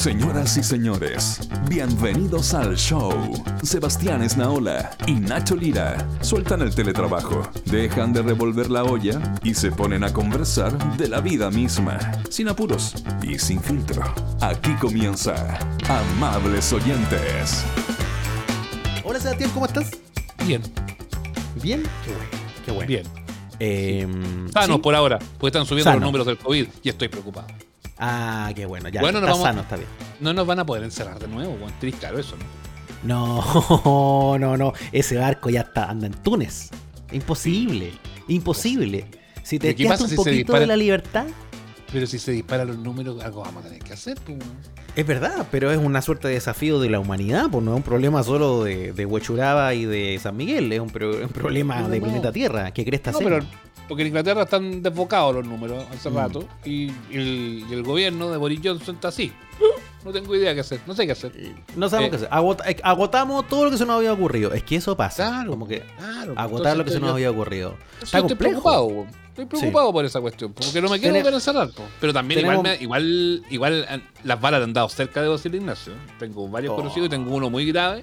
[0.00, 3.12] Señoras y señores, bienvenidos al show.
[3.62, 9.70] Sebastián Esnaola y Nacho Lira sueltan el teletrabajo, dejan de revolver la olla y se
[9.70, 11.98] ponen a conversar de la vida misma,
[12.30, 14.02] sin apuros y sin filtro.
[14.40, 17.62] Aquí comienza Amables Oyentes.
[19.04, 19.90] Hola Sebastián, ¿cómo estás?
[20.46, 20.62] Bien,
[21.62, 21.82] ¿Bien?
[22.06, 22.30] Qué bueno,
[22.64, 22.88] qué bueno.
[22.88, 23.02] bien.
[23.58, 24.08] Eh,
[24.50, 24.82] Sanos ¿sí?
[24.82, 26.00] por ahora, porque están subiendo Sano.
[26.00, 27.48] los números del COVID y estoy preocupado.
[28.00, 29.00] Ah, qué bueno, ya.
[29.02, 29.88] Bueno, está vamos- sano, está bien.
[30.20, 31.72] No nos van a poder encerrar de nuevo, weón.
[31.78, 32.44] Triste, claro, eso, ¿no?
[33.02, 34.72] No, no, no.
[34.92, 36.70] Ese barco ya está, anda en Túnez.
[37.12, 37.92] Imposible,
[38.28, 39.04] imposible.
[39.42, 40.60] Si te ¿Y qué quedas un si poquito dispara?
[40.60, 41.26] de la libertad,
[41.92, 44.38] Pero si se disparan los números, algo vamos a tener que hacer, pues,
[44.94, 47.82] es verdad, pero es una suerte de desafío de la humanidad, pues no es un
[47.82, 51.88] problema solo de, de Huechuraba y de San Miguel, es un, pro- un problema No,
[51.88, 52.70] de planeta Tierra.
[52.72, 53.40] ¿Qué crees que No, pero
[53.90, 56.14] porque en Inglaterra están desbocados los números hace Mm.
[56.16, 59.32] rato y el, y el gobierno de Boris Johnson está así.
[60.02, 61.30] No tengo idea qué hacer, no sé qué hacer.
[61.76, 62.10] No sabemos Eh.
[62.10, 62.28] qué hacer.
[62.32, 64.54] Agota- eh, agotamos todo lo que se nos había ocurrido.
[64.54, 65.28] Es que eso pasa.
[65.28, 66.32] Claro, como que claro.
[66.38, 67.74] agotar lo que se nos yo- había ocurrido.
[68.00, 69.04] estoy preocupado.
[69.28, 71.68] Estoy preocupado por esa cuestión, porque no me quiero volver a encerrar.
[72.00, 75.92] Pero también igual, me- igual, igual eh, las balas han dado cerca de Basil Ignacio.
[76.18, 76.76] Tengo varios Oh.
[76.76, 78.02] conocidos y tengo uno muy grave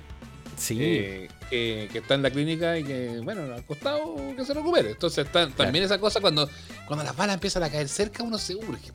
[0.58, 0.78] Sí.
[0.82, 4.92] eh, que, que está en la clínica y que, bueno, ha costado que se recupere.
[4.92, 6.50] Entonces, está- también esa cosa cuando,
[6.88, 8.92] cuando las balas empiezan a caer cerca, uno se urge.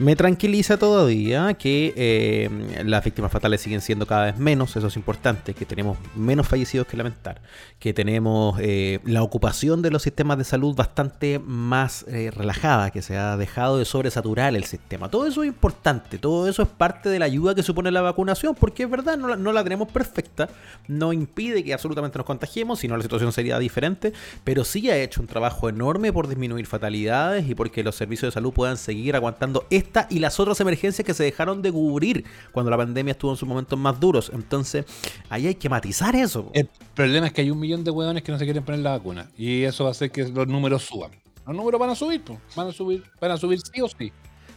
[0.00, 2.48] Me tranquiliza todavía que eh,
[2.86, 6.86] las víctimas fatales siguen siendo cada vez menos, eso es importante, que tenemos menos fallecidos
[6.86, 7.42] que lamentar,
[7.78, 13.02] que tenemos eh, la ocupación de los sistemas de salud bastante más eh, relajada, que
[13.02, 15.10] se ha dejado de sobresaturar el sistema.
[15.10, 18.54] Todo eso es importante, todo eso es parte de la ayuda que supone la vacunación,
[18.58, 20.48] porque es verdad, no la, no la tenemos perfecta,
[20.88, 25.20] no impide que absolutamente nos contagiemos, sino la situación sería diferente, pero sí ha hecho
[25.20, 29.66] un trabajo enorme por disminuir fatalidades y porque los servicios de salud puedan seguir aguantando
[29.90, 33.36] esta y las otras emergencias que se dejaron de cubrir cuando la pandemia estuvo en
[33.36, 34.30] sus momentos más duros.
[34.32, 34.84] Entonces,
[35.28, 36.50] ahí hay que matizar eso.
[36.54, 38.92] El problema es que hay un millón de hueones que no se quieren poner la
[38.92, 39.28] vacuna.
[39.36, 41.10] Y eso va a hacer que los números suban.
[41.46, 42.40] Los números van a subir, po.
[42.54, 44.12] van a subir, van a subir sí o sí.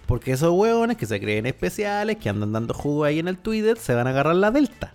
[0.06, 3.78] Porque esos hueones que se creen especiales, que andan dando jugo ahí en el Twitter,
[3.78, 4.94] se van a agarrar la delta.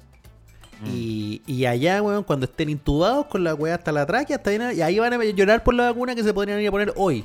[0.83, 0.87] Mm.
[0.95, 4.77] Y, y allá, weón, cuando estén intubados con la weá hasta la tráquea, hasta ahí,
[4.77, 7.25] y ahí van a llorar por la vacuna que se podrían ir a poner hoy.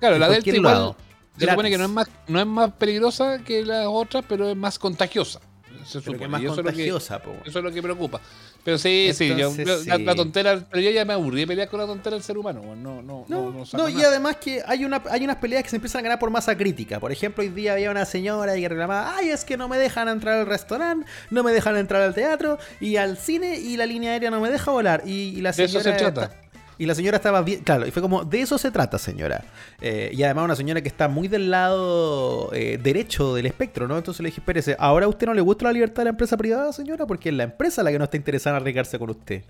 [0.00, 0.96] Claro, En la Delta igual lado.
[1.38, 4.56] Se supone que no es, más, no es más peligrosa que las otras, pero es
[4.56, 5.40] más contagiosa.
[5.86, 6.24] Se que supone.
[6.24, 7.32] es más es lo que, contagiosa, po.
[7.44, 8.20] eso es lo que preocupa.
[8.62, 9.50] Pero sí, sí, yo-
[9.86, 12.60] la, tontera, pero yo ya me aburrí de pelear con la tontera del ser humano.
[12.76, 15.76] No, no, no, No, no, y además que hay, una, hay unas peleas que se
[15.76, 17.00] empiezan a ganar por masa crítica.
[17.00, 20.08] Por ejemplo, hoy día había una señora que reclamaba, ay, es que no me dejan
[20.08, 24.12] entrar al restaurante, no me dejan entrar al teatro y al cine y la línea
[24.12, 25.02] aérea no me deja volar.
[25.06, 26.24] Y, y la De eso señora se trata.
[26.24, 26.49] está-
[26.80, 29.44] y la señora estaba bien, claro, y fue como, de eso se trata, señora.
[29.82, 33.98] Eh, y además una señora que está muy del lado eh, derecho del espectro, ¿no?
[33.98, 36.38] Entonces le dije, espérese, ¿ahora a usted no le gusta la libertad de la empresa
[36.38, 37.06] privada, señora?
[37.06, 39.42] Porque es la empresa la que no está interesada en arriesgarse con usted.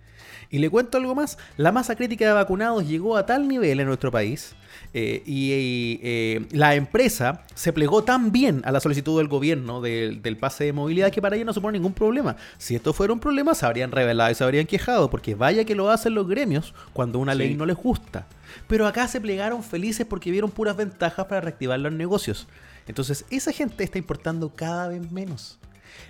[0.51, 3.87] Y le cuento algo más, la masa crítica de vacunados llegó a tal nivel en
[3.87, 4.55] nuestro país
[4.93, 9.81] eh, y, y, eh, la empresa se plegó tan bien a la solicitud del gobierno
[9.81, 12.37] del, del pase de movilidad que para ella no supone ningún problema.
[12.59, 15.77] Si esto fuera un problema, se habrían revelado y se habrían quejado, porque vaya que
[15.77, 17.39] lo hacen los gremios cuando una Sí.
[17.39, 18.27] ley no les gusta.
[18.67, 22.49] Pero acá se plegaron felices porque vieron puras ventajas para reactivar los negocios.
[22.89, 25.61] Entonces, esa gente está importando cada vez menos.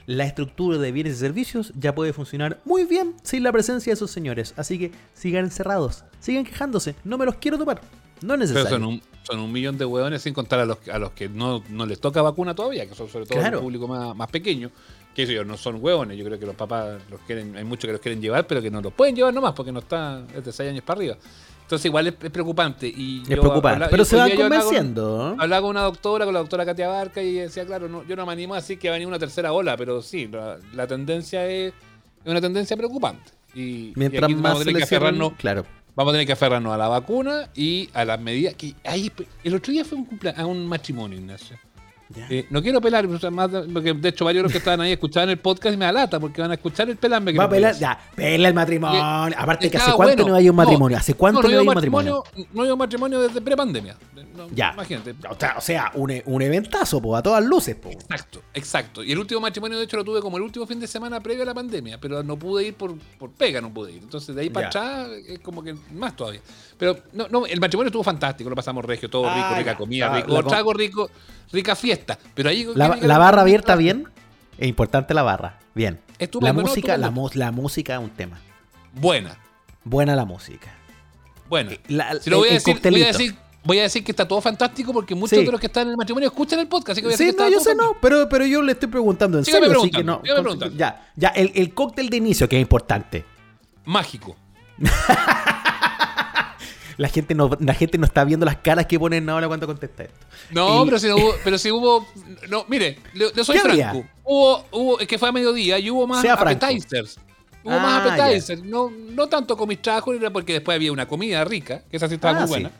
[0.07, 3.95] La estructura de bienes y servicios ya puede funcionar muy bien sin la presencia de
[3.95, 4.55] esos señores.
[4.57, 6.95] Así que sigan encerrados, sigan quejándose.
[7.05, 7.81] No me los quiero tomar.
[8.23, 8.71] No es Pero necesario.
[8.71, 11.63] son un, son un millón de hueones sin contar a los, a los que no,
[11.71, 13.59] no les toca vacuna todavía, que son sobre todo Claro.
[13.59, 14.71] el público más, más pequeño.
[15.15, 17.93] Que ellos no son hueones, yo creo que los papás los quieren, hay muchos que
[17.93, 20.53] los quieren llevar, pero que no los pueden llevar nomás porque no está es de
[20.53, 21.17] 6 años para arriba.
[21.71, 22.89] Entonces igual es, es preocupante.
[22.89, 23.75] Y es yo preocupante.
[23.75, 25.37] hablaba- pero se van yo hablaba con- convenciendo.
[25.39, 28.27] Hablaba con una doctora, con la doctora Katia Barca, y decía, claro, no, yo no
[28.27, 30.87] me animo a decir que va a venir una tercera ola, pero sí, la, la
[30.89, 31.73] tendencia es,
[32.25, 33.31] es una tendencia preocupante.
[33.55, 35.65] Y, y Mientras aquí más vamos a tener que aferrarnos, claro.
[35.95, 38.75] vamos a tener que aferrarnos a la vacuna y a las medidas que.
[39.45, 41.57] El otro día fue un a un matrimonio, Ignacio.
[42.29, 44.93] Eh, no quiero pelar, más de- porque de hecho varios de los que estaban ahí
[44.93, 47.45] escuchaban el podcast y me da lata porque van a escuchar el pelambre que Va
[47.45, 49.01] a pelar, ya, pela el matrimonio.
[49.03, 50.29] Aparte que hace cuánto bueno.
[50.31, 50.97] no hay un matrimonio.
[50.99, 52.25] ¿Hace cuánto no, no, hay un matrimonio?
[52.53, 53.97] No hay un matrimonio desde prepandemia.
[54.37, 54.73] No, Ya.
[54.75, 55.15] Imagínate.
[55.29, 57.91] O sea, o sea, un, un eventazo, po, a todas luces, po.
[57.91, 59.05] Exacto, exacto.
[59.05, 61.43] Y el último matrimonio, de hecho, lo tuve como el último fin de semana previo
[61.43, 64.03] a la pandemia, pero no pude ir por, por pega, no pude ir.
[64.03, 66.41] Entonces, de ahí para atrás es como que más todavía.
[66.81, 70.13] Pero no, no, el matrimonio estuvo fantástico, lo pasamos regio, todo Ah, rico, rica comida,
[70.13, 71.11] Ah, rico la trago, rico,
[71.53, 72.19] rica fiesta.
[72.35, 74.09] Pero ahí La, ¿quién- la barra abierta bien.
[74.59, 75.59] Es importante la barra.
[75.75, 76.01] Bien.
[76.19, 76.69] La Estupendo, ¿no?
[76.69, 78.41] música, la, la música es un tema.
[78.95, 79.37] Buena,
[79.85, 80.75] Buena la música.
[81.49, 81.73] buena.
[81.89, 84.13] La- Si lo voy a el- el decir, voy a decir voy a decir que
[84.13, 85.45] está todo fantástico porque muchos Sí.
[85.45, 86.93] de los que están en el matrimonio escuchan el podcast.
[86.93, 88.73] Así que voy a Sí, decir que no, yo sé, no, pero, pero yo le
[88.73, 90.23] estoy preguntando en serio, así que no.
[90.77, 93.25] Ya, ya, el, el cóctel de inicio, que es importante.
[93.85, 94.35] Mágico.
[97.01, 100.03] La gente no, la gente no está viendo las caras que ponen ahora cuando contesta
[100.03, 100.19] esto.
[100.51, 102.07] No, Y- pero si no hubo, pero si hubo.
[102.51, 103.71] No, mire, le, le soy ¿Qué franco.
[103.89, 104.09] había?
[104.23, 107.19] Hubo, hubo, es que fue a mediodía y hubo más appetizers.
[107.65, 108.25] Hubo Ah, más ya.
[108.27, 108.63] appetizers.
[108.65, 112.37] No, no tanto comistrajo, era porque después había una comida rica, que esa sí estaba
[112.37, 112.53] Ah, muy sí.
[112.53, 112.71] buena.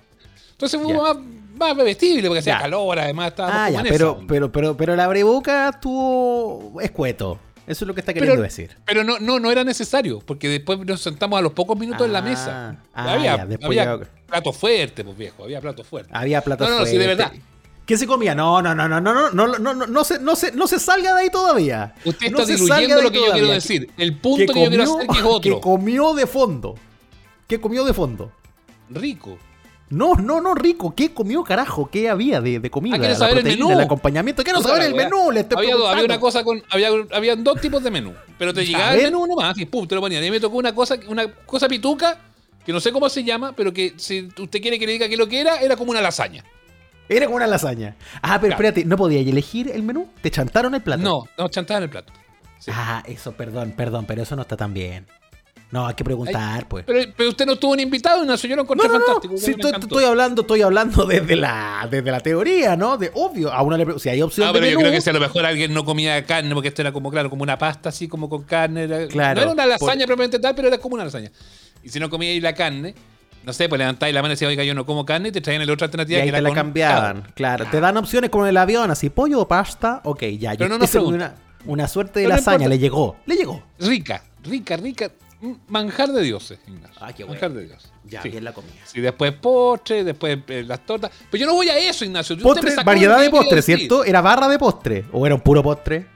[0.53, 1.17] Entonces hubo más,
[1.59, 5.71] más bebestible, porque hacía calor, además estábamos Ah, ya, pero, pero, pero, pero la abreboca
[5.71, 7.39] estuvo escueto.
[7.67, 8.77] Eso es lo que está queriendo Pero- decir.
[8.85, 12.13] Pero no, no, no era necesario, porque después nos sentamos a los pocos minutos en
[12.13, 12.77] la Ah, mesa.
[12.95, 16.11] ah, había ya, después había ya- plato fuerte, pues viejo, había plato fuerte.
[16.13, 17.33] Había platos No, no, no, sí, de verdad.
[17.87, 18.35] ¿Qué se comía?
[18.37, 20.79] No, no, no, no, no, no, no, no, no, no, se, no, se, no se
[20.79, 21.95] salga de ahí todavía.
[22.05, 23.91] Usted No está salga diluyendo lo que yo quiero decir.
[23.97, 25.41] El punto que, yo quiero hacer que es otro.
[25.57, 26.77] que comió de fondo.
[27.49, 28.31] ¿Qué comió de fondo?
[28.91, 29.39] Rico.
[29.91, 30.95] No, no, no, rico.
[30.95, 31.91] ¿Qué comió, carajo?
[31.91, 32.95] ¿Qué había de, de comida?
[32.95, 33.73] Ah, ¿quiere la saber el menú?
[33.73, 34.45] el acompañamiento.
[34.45, 35.33] Quiero saber el menú.
[35.33, 36.63] Le estoy había, una cosa con.
[36.71, 38.15] Había, habían dos tipos de menú.
[38.39, 40.23] Pero te llegaba el menú nomás y pum, te lo ponían.
[40.23, 42.19] Y a mí me tocó una cosa, una cosa pituca,
[42.65, 45.17] que no sé cómo se llama, pero que si usted quiere que le diga que
[45.17, 46.45] lo que era, era como una lasaña.
[47.09, 47.97] Era como una lasaña.
[48.23, 48.69] Ah, pero Claro.
[48.69, 50.09] espérate, ¿no podías elegir el menú?
[50.23, 51.03] ¿Te chantaron el plato?
[51.03, 52.13] No, no chantada en el plato.
[52.61, 52.71] Sí.
[52.73, 55.07] Ah, eso, perdón, perdón, pero eso no está tan bien.
[55.73, 56.85] No, hay que preguntar, pues.
[56.85, 58.51] Pero, pero usted no estuvo ni invitado, Ignacio.
[58.51, 59.05] Yo lo encontré No, no, no.
[59.07, 59.37] fantástico.
[59.39, 62.97] Sí, me estoy, hablando, estoy hablando desde la, desde la teoría, ¿no?
[62.99, 63.53] De obvio.
[63.53, 65.13] A uno le si hay opción Ah, de pero yo menú, creo que si a
[65.13, 68.09] lo mejor alguien no comía carne, porque esto era como, claro, como una pasta así
[68.09, 68.83] como con carne.
[68.85, 71.31] era- Claro, no era una lasaña por- propiamente tal, pero era como una lasaña.
[71.85, 72.95] Y si no comíais la carne,
[73.45, 75.41] no sé, pues levantáis la mano y decías, oiga, yo no como carne, y te
[75.41, 77.17] traían la otra y alternativa que ahí era te la cambiaban.
[77.21, 77.35] carne.
[77.35, 80.01] Claro, te dan opciones como en el avión, así pollo o pasta.
[80.03, 80.51] Ok, ya.
[80.51, 83.17] Pero yo- no nos una, una suerte de no lasaña, le llegó.
[83.27, 83.63] Le llegó.
[83.79, 85.11] Rica, rica, rica.
[85.69, 86.97] Manjar de dioses, Ignacio.
[87.01, 87.61] Ah, qué Manjar bueno.
[87.61, 87.93] de dioses.
[88.05, 88.29] Ya, Sí.
[88.29, 88.75] bien la comida.
[88.85, 91.11] Sí, después postre, después eh, las tortas.
[91.31, 92.37] Pero yo no voy a eso, Ignacio.
[92.39, 93.77] Postre, variedad de postre, decir.
[93.79, 94.05] ¿cierto?
[94.05, 95.07] ¿Era barra de postre?
[95.13, 96.07] ¿O era un puro postre?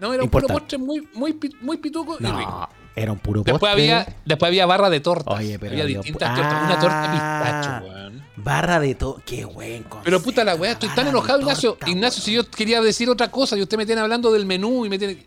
[0.00, 0.52] No, era un Importante.
[0.52, 2.34] puro postre muy, muy, pi- muy pituco y rico.
[2.36, 3.92] No, era un puro Después postre.
[3.92, 5.38] había, después había barra de tortas.
[5.38, 6.64] Oye, pero había había- distintas tortas.
[6.64, 7.60] Una torta Ah.
[7.80, 8.24] pistacho, weón.
[8.36, 9.22] Barra de todo.
[9.24, 10.00] Qué buen concepto.
[10.04, 11.70] Pero puta la weá, estoy tan enojado, Ignacio.
[11.74, 14.84] torta, Ignacio, si yo quería decir otra cosa y usted me tiene hablando del menú
[14.84, 15.26] y me tiene.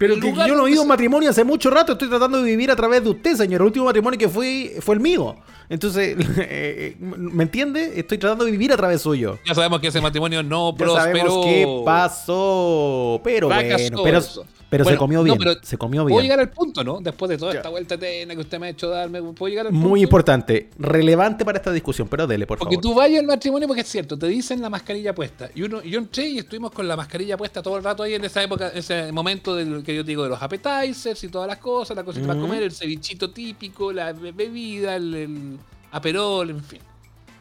[0.00, 2.44] Pero que yo no he ido a un matrimonio hace mucho rato, estoy tratando de
[2.44, 3.60] vivir a través de usted, señor.
[3.60, 5.36] El último matrimonio que fui fue el mío.
[5.68, 8.00] Entonces, eh, ¿me entiende?
[8.00, 9.38] Estoy tratando de vivir a través suyo.
[9.46, 11.42] Ya sabemos que ese matrimonio no Ya sabemos prosperó.
[11.42, 13.20] qué pasó.
[13.22, 14.22] Pero bueno, pero,
[14.70, 15.38] pero se comió no, bien.
[15.38, 16.22] pero se comió Puedo bien.
[16.22, 17.00] llegar al punto, ¿no?
[17.00, 17.58] Después de toda Ya.
[17.58, 19.88] esta vuelta eterna que usted me ha hecho darme, puedo llegar al punto.
[19.88, 22.82] Muy importante, relevante para esta discusión, pero dele, por Porque favor.
[22.82, 25.50] tú vayas al matrimonio porque es cierto, te dicen la mascarilla puesta.
[25.54, 28.24] Y uno, yo entré y estuvimos con la mascarilla puesta todo el rato ahí en
[28.24, 31.58] esa época, ese momento del que yo te digo de los appetizers y todas las
[31.58, 32.46] cosas, la cosita para Ujú.
[32.48, 35.58] comer, el cevichito típico, la be- bebida, el, el
[35.90, 36.80] aperol, en fin.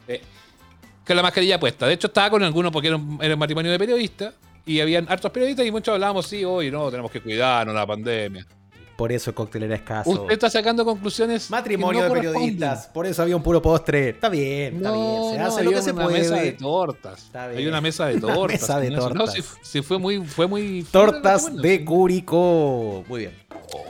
[0.08, 0.22] Eh,
[1.06, 1.86] con la mascarilla puesta.
[1.88, 4.34] De hecho, estaba con algunos porque era un, era un matrimonio de periodistas
[4.74, 8.45] y habían hartos periodistas y muchos hablábamos, sí, hoy no, tenemos que cuidarnos la pandemia.
[8.98, 10.10] Por eso el cóctel era escaso.
[10.10, 11.50] Usted está sacando conclusiones.
[11.50, 14.10] Matrimonio que no de periodistas, por eso había un puro postre.
[14.10, 15.04] Está bien, está bien.
[15.06, 16.19] No, Se no, hace lo había que se una puede.
[16.19, 17.24] mesa de tortas.
[17.24, 17.69] Está Hay bien.
[17.69, 18.62] una mesa de Una tortas.
[18.62, 18.89] mesa de.
[18.92, 19.33] No, tortas.
[19.36, 20.83] sí, sí fue muy, fue muy.
[20.92, 21.86] Tortas fue de.
[21.86, 23.06] Curicó.
[23.07, 23.31] Muy bien.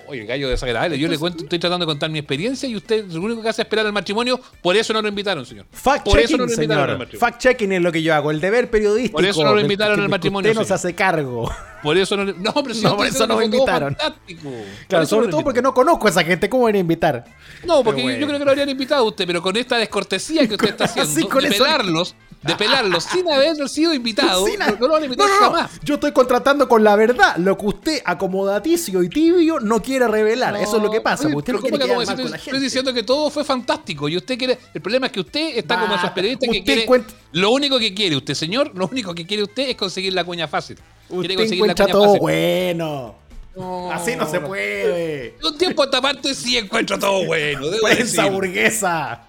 [0.08, 0.98] Oye, gallo desagradable.
[0.98, 3.62] Yo le cuento, estoy tratando de contar mi experiencia y usted lo único que hace
[3.62, 4.40] es esperar al matrimonio.
[4.62, 5.66] Por eso no lo invitaron, señor.
[5.72, 7.20] Fact Por eso no lo invitaron al matrimonio.
[7.20, 8.32] Fact checking es lo que yo hago.
[8.32, 9.18] El deber periodístico.
[9.18, 10.76] Por eso no lo invitaron al matrimonio, Usted no se señor.
[10.80, 11.52] hace cargo.
[11.84, 12.26] Por eso no.
[12.26, 13.96] No, pero si No, por eso invitaron.
[13.96, 14.50] fantástico.
[14.88, 16.50] Claro, sobre todo porque no conozco a esa gente.
[16.50, 17.24] ¿Cómo van a invitar?
[17.66, 20.56] No, porque yo- creo que lo habrían invitado a usted, pero con esta descortesía que
[20.56, 24.68] usted está haciendo, Sí, con de eso- pelarlos, de pelarlos sin haber sido invitado, na-
[24.68, 25.72] no, lo van a invitar no, no, jamás.
[25.84, 27.36] Yo estoy contratando con la verdad.
[27.38, 30.56] Lo que usted, acomodaticio y tibio, no quiere revelar.
[30.56, 31.28] Eso es lo que pasa.
[31.28, 32.50] Oye, usted no quiere ¿cómo que quedar como mal si con la estoy, gente.
[32.58, 34.58] estoy diciendo que todo fue fantástico y usted quiere.
[34.74, 36.88] El problema es que usted está como esos periodistas que quiere.
[37.34, 40.48] Lo único que quiere usted, señor, lo único que quiere usted es conseguir la cuña
[40.48, 40.78] fácil.
[41.08, 42.20] quiere Usted conseguir la cuña todo fácil.
[42.22, 43.16] bueno.
[43.56, 45.32] No, Así no se puede.
[45.42, 47.62] De un tiempo a esta parte sí encuentro todo bueno.
[47.82, 48.32] Prensa decir.
[48.32, 49.22] burguesa.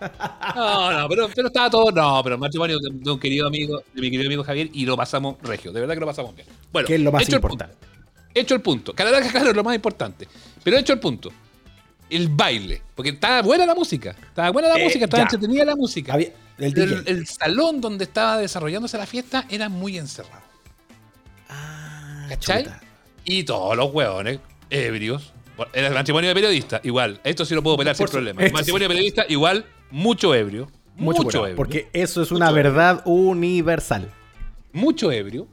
[0.54, 1.90] No, no, pero, pero estaba todo.
[1.90, 4.84] No, pero el matrimonio de, de un querido amigo, de mi querido amigo Javier, y
[4.86, 5.72] lo pasamos regio.
[5.72, 6.46] De verdad que lo pasamos bien.
[6.72, 7.66] Bueno, que es lo más hecho el punto.
[8.34, 8.92] Hecho el punto.
[8.94, 10.28] Claro, claro, es lo más importante.
[10.62, 11.30] Pero hecho el punto.
[12.08, 12.82] El baile.
[12.94, 14.10] Porque estaba buena la música.
[14.10, 15.24] Estaba buena la Eh, música, estaba ya.
[15.34, 16.12] entretenida la música.
[16.12, 20.42] Había- el salón donde estaba desarrollándose la fiesta era muy encerrado.
[21.48, 22.64] Ah, ¿Cachai?
[22.64, 22.80] chuta.
[23.24, 25.32] Y todos los hueones ebrios.
[25.72, 27.20] El matrimonio de periodista, igual.
[27.22, 28.42] Esto sí lo puedo pelar sin Por problema.
[28.42, 30.70] El matrimonio de periodista, igual, mucho ebrio.
[30.96, 31.56] Mucho, ebrio.
[31.56, 34.10] Porque eso es una verdad universal.
[34.72, 35.48] mucho ebrio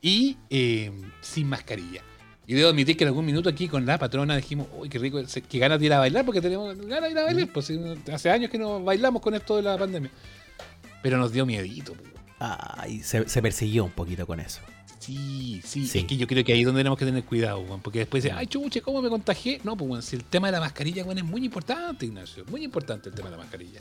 [0.00, 2.02] y eh, sin mascarilla.
[2.46, 5.20] Y debo admitir que en algún minuto aquí con la patrona dijimos, uy, qué rico,
[5.48, 7.72] qué ganas de ir a bailar, porque tenemos ganas de ir a bailar, pues
[8.12, 10.10] hace años que no bailamos con esto de la pandemia.
[11.02, 11.94] pero nos dio miedito.
[11.94, 12.02] po.
[12.40, 14.60] Ay, se, se persiguió un poquito con eso.
[15.02, 15.98] Sí, sí, Sí.
[15.98, 17.80] Es que yo creo que ahí es donde tenemos que tener cuidado, weón.
[17.80, 19.60] Porque después dice, ay, chuche, ¿cómo me contagié?
[19.64, 22.44] No, pues, weón, si el tema de la mascarilla, weón, es muy importante, Ignacio.
[22.48, 23.80] Muy importante el tema de la mascarilla.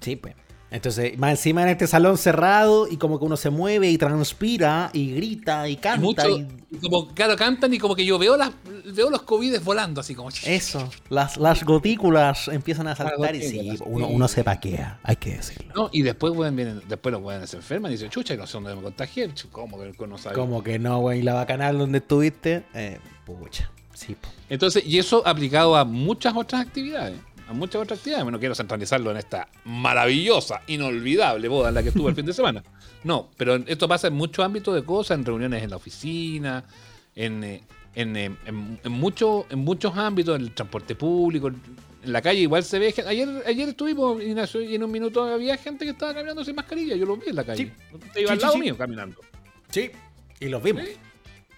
[0.00, 0.34] Sí, pues.
[0.74, 4.90] Entonces, más encima en este salón cerrado y como que uno se mueve y transpira
[4.92, 6.00] y grita y Y canta.
[6.00, 8.50] mucho, y- y como, claro, cantan y como que yo veo las
[8.92, 10.30] veo los covides volando así como.
[10.30, 15.36] Eso, las, las gotículas empiezan a saltar y sí, uno, uno se paquea, hay que
[15.36, 15.72] decirlo.
[15.76, 18.46] No, y después, weón, vienen, después los weones se enferman y dicen, chucha, y no
[18.46, 19.30] sé dónde me contagié.
[19.52, 20.34] ¿Cómo que no sabe?
[20.34, 24.28] Como que no, güey, la bacanal donde estuviste, eh, pucha, sí, po.
[24.50, 27.16] Entonces, y eso aplicado a muchas otras actividades.
[27.48, 28.24] A muchas otras actividades.
[28.30, 32.32] No quiero centralizarlo en esta maravillosa, inolvidable boda en la que estuve el fin de
[32.40, 32.62] semana.
[33.04, 36.64] No, pero esto pasa en muchos ámbitos de cosas, en reuniones en la oficina,
[37.14, 37.62] en, eh,
[37.94, 42.40] en, eh, en- en mucho- en muchos ámbitos, en el transporte público, en la calle
[42.40, 42.94] igual se ve.
[43.06, 46.96] Ayer, ayer estuvimos, Ignacio, y en un minuto había gente que estaba caminando sin mascarilla.
[46.96, 47.72] Yo lo vi en la calle.
[48.12, 48.60] Te iba Sí, al sí, lado sí.
[48.60, 49.20] mío caminando.
[49.70, 49.90] Sí,
[50.40, 50.84] y los vimos.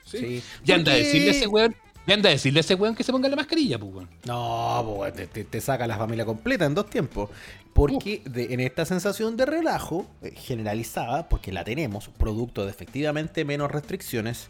[0.04, 0.18] Sí.
[0.18, 0.42] Sí.
[0.64, 1.74] Y anda a decirle a ese weón,
[2.06, 4.08] y anda a decirle a ese weón que se ponga la mascarilla, pues weón.
[4.26, 7.30] No, pues te, te- te saca la familia completa en dos tiempos.
[7.72, 13.44] Porque de- en esta sensación de relajo eh, generalizada, porque la tenemos, producto de efectivamente
[13.44, 14.48] menos restricciones,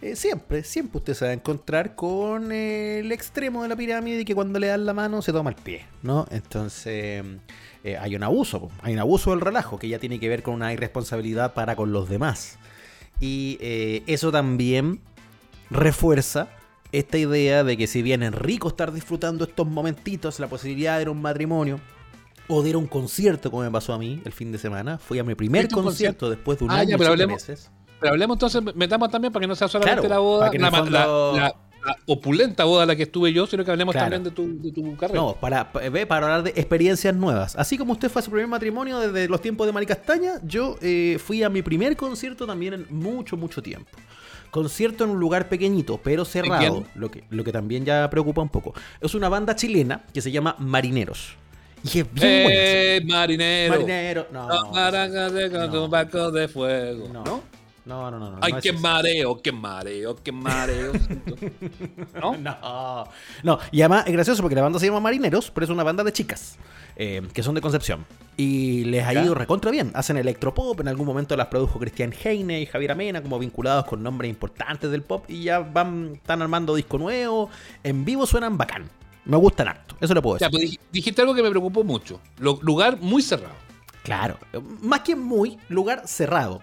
[0.00, 4.20] eh, siempre, siempre usted se va a encontrar con eh, el extremo de la pirámide
[4.20, 6.26] y que cuando le dan la mano se toma el pie, ¿no?
[6.30, 7.24] Entonces
[8.00, 10.54] hay un abuso, po, hay un abuso del relajo que ya tiene que ver con
[10.54, 12.58] una irresponsabilidad para con los demás.
[13.18, 13.58] Y
[14.06, 15.00] eso también
[15.70, 16.48] refuerza
[16.92, 21.02] esta idea de que si bien es rico estar disfrutando estos momentitos, la posibilidad de
[21.02, 21.80] ir a un matrimonio
[22.48, 24.98] o de ir a un concierto, como me pasó a mí el fin de semana,
[24.98, 27.70] fui a mi primer ¿Fuiste a un concierto después de un Ah, año ya, meses.
[28.00, 30.60] Pero hablemos entonces, metamos también para que no sea solamente Claro, la boda, la, el
[30.60, 31.06] ma- fondo- la-
[31.40, 31.54] la-
[31.84, 34.06] la opulenta boda a la que estuve yo, sino que hablemos Claro.
[34.10, 35.20] también de tu, de tu carrera.
[35.20, 37.54] No, para, pa- ve, para hablar de experiencias nuevas.
[37.56, 41.18] Así como usted fue a su primer matrimonio desde los tiempos de Maricastaña, yo eh,
[41.22, 43.90] fui a mi primer concierto también en mucho, mucho tiempo.
[44.50, 48.48] Concierto en un lugar pequeñito, pero cerrado, lo que, lo que también ya preocupa un
[48.48, 48.74] poco.
[49.00, 51.36] Es una banda chilena que se llama Marineros.
[51.84, 52.50] Y es bien buena.
[52.50, 53.72] ¡Eh, marinero!
[53.74, 54.26] Marinero.
[54.32, 54.48] No,
[56.32, 57.08] de fuego.
[57.12, 57.57] no, ¿No?
[57.88, 58.30] No, no, no.
[58.32, 60.92] no, Ay, no qué mareo, qué mareo, qué mareo.
[62.20, 62.36] ¿No?
[62.36, 63.04] No,
[63.42, 66.04] no, y además es gracioso porque la banda se llama Marineros, pero es una banda
[66.04, 66.56] de chicas
[66.96, 68.04] eh, que son de Concepción.
[68.36, 69.24] Y les ha ¿Ya?
[69.24, 69.90] ido recontra bien.
[69.94, 74.02] Hacen electropop, en algún momento las produjo Cristian Heine y Javier Amena, como vinculados con
[74.02, 75.24] nombres importantes del pop.
[75.28, 77.50] Y ya van, están armando disco nuevo.
[77.82, 78.88] En vivo suenan bacán.
[79.24, 80.60] Me gustan harto, eso le puedo Ya, decir.
[80.60, 82.20] pues dij- dijiste algo que me preocupó mucho.
[82.38, 83.54] Lo- lugar muy cerrado.
[84.02, 84.38] Claro,
[84.80, 86.62] más que muy, lugar cerrado.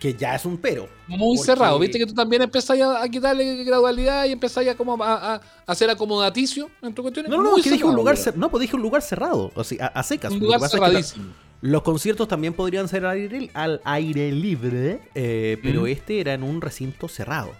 [0.00, 0.88] Que ya es un pero.
[1.06, 1.78] Muy Porque- cerrado.
[1.78, 5.40] Viste que tú también empezás a, a quitarle gradualidad y empezás a, como a, a-
[5.66, 7.26] hacer acomodaticio en tu cuestión.
[7.28, 9.64] No, no, no, que dije un lugar, cer- no, pues dije un lugar cerrado, o
[9.64, 10.32] sea, a, a secas.
[10.32, 11.34] Un Lo que lugar pasa es que la- cerradísimo.
[11.60, 16.42] Los conciertos también podrían ser al aire, al aire libre, eh, pero este era en
[16.42, 17.52] un recinto cerrado.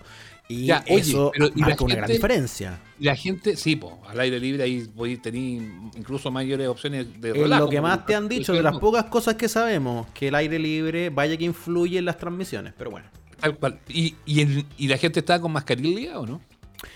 [0.46, 2.80] Y Ya, oye, eso pero ¿y la marca una gran diferencia.
[2.98, 5.40] La gente, sí, po, al aire libre ahí voy a tener
[5.96, 7.64] incluso mayores opciones de relajo.
[7.64, 10.58] lo que más te han dicho, de las pocas cosas que sabemos, que el aire
[10.58, 13.06] libre vaya que influye en las transmisiones, pero bueno.
[13.40, 13.80] Tal cual.
[13.88, 16.40] ¿Y, y, el- y la gente estaba con mascarilla o no?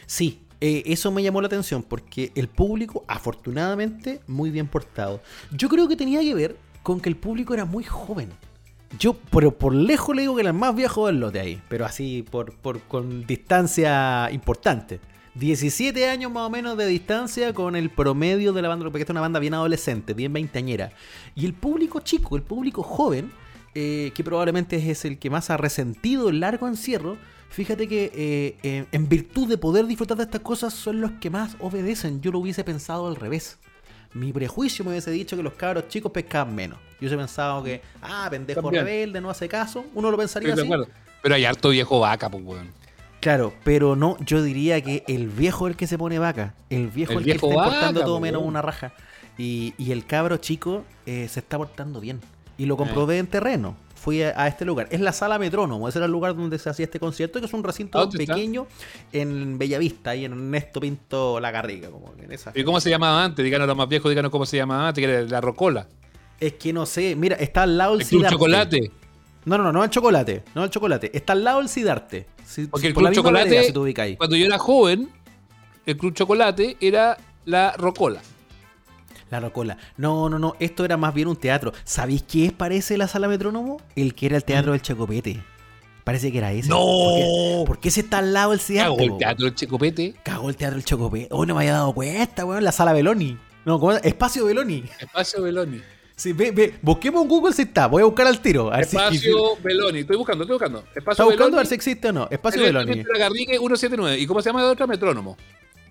[0.07, 5.23] Sí, eh, eso me llamó la atención porque el público, afortunadamente, muy bien portado.
[5.53, 8.29] Yo creo que tenía que ver con que el público era muy joven.
[8.99, 12.25] Yo, pero por lejos le digo que el más viejo del lote ahí, pero así
[12.31, 15.01] por, por con distancia importante.
[15.35, 19.13] 17 años más o menos de distancia con el promedio de la banda, porque esta
[19.13, 20.91] es una banda bien adolescente, bien veinteañera.
[21.37, 23.31] Y el público chico, el público joven,
[23.75, 27.17] eh, que probablemente es el que más ha resentido el largo encierro,
[27.51, 31.31] fíjate que eh, eh, en virtud de poder disfrutar de estas cosas son los que
[31.31, 32.21] más obedecen.
[32.21, 33.59] Yo lo hubiese pensado al revés.
[34.15, 36.79] Mi prejuicio me hubiese dicho que los cabros chicos pescaban menos.
[36.93, 38.85] Yo hubiese pensado que, ah, pendejo También.
[38.85, 39.85] rebelde, no hace caso.
[39.95, 40.69] Uno lo pensaría así.
[41.23, 42.73] Pero hay harto viejo vaca, pues, weón.
[43.21, 46.55] Claro, pero no, yo diría que el viejo es el que se pone vaca.
[46.71, 48.93] El viejo El el, viejo que está vaca, portando todo menos una raja.
[49.37, 52.21] Y, y el cabro chico eh, se está portando bien.
[52.57, 53.77] Y lo comprobé en terreno.
[53.99, 54.87] Fui a, a este lugar.
[54.91, 55.89] Es la sala Metrónomo.
[55.89, 58.35] Ese era el lugar donde se hacía este concierto, que es un recinto ¿Dónde está?
[58.35, 58.67] pequeño
[59.13, 61.91] en Bellavista, ahí en Ernesto Pinto La Garriga.
[61.91, 62.53] Como en esa.
[62.55, 63.45] ¿Y cómo se llamaba antes?
[63.45, 65.87] Díganos los más viejos, díganos cómo se llamaba antes, que era la rocola.
[66.41, 67.17] Es que no sé.
[67.17, 68.35] Mira, está al lado del El Club Cidarte.
[68.37, 68.91] Chocolate.
[69.45, 70.45] No, no, no, no el chocolate.
[70.55, 71.11] No el chocolate.
[71.17, 72.27] Está al lado del Cidarte.
[72.45, 75.09] Si- Porque el Club Chocolate, si cuando yo era joven,
[75.87, 78.21] el Club Chocolate era la rocola.
[79.31, 79.77] La Rocola.
[79.97, 80.55] No, no, no.
[80.59, 81.73] Esto era más bien un teatro.
[81.85, 83.81] ¿Sabéis qué es, parece la sala metrónomo?
[83.97, 85.43] El que era el teatro del Chacopete.
[86.05, 86.69] Parece que era ese.
[86.69, 86.71] Mm.
[86.71, 86.79] ¡No!
[86.79, 88.97] ¿Por qué, por qué ese está al lado del teatro?
[88.99, 91.29] el teatro del Checopete, Cagó el teatro del Chacopete.
[91.31, 92.65] Oh, no me había dado cuenta, weón.
[92.65, 93.37] La sala Beloni.
[93.67, 94.05] No, ¿cómo es?
[94.05, 94.85] Espacio Beloni.
[95.01, 95.83] Espacio Beloni.
[96.17, 97.87] Sí, ve, ve, busquemos en Google si está.
[97.87, 98.73] Voy a buscar al tiro.
[98.73, 100.01] A ver si- Espacio Beloni.
[100.01, 100.79] Estoy buscando, estoy buscando.
[100.95, 101.57] Espacio Está buscando a Beloni.
[101.59, 102.29] ver si existe o no.
[102.31, 102.91] Espacio Beloni.
[102.93, 104.19] Electro Garrigue 179.
[104.19, 104.87] ¿Y cómo se llama la otra?
[104.87, 105.37] Metrónomo.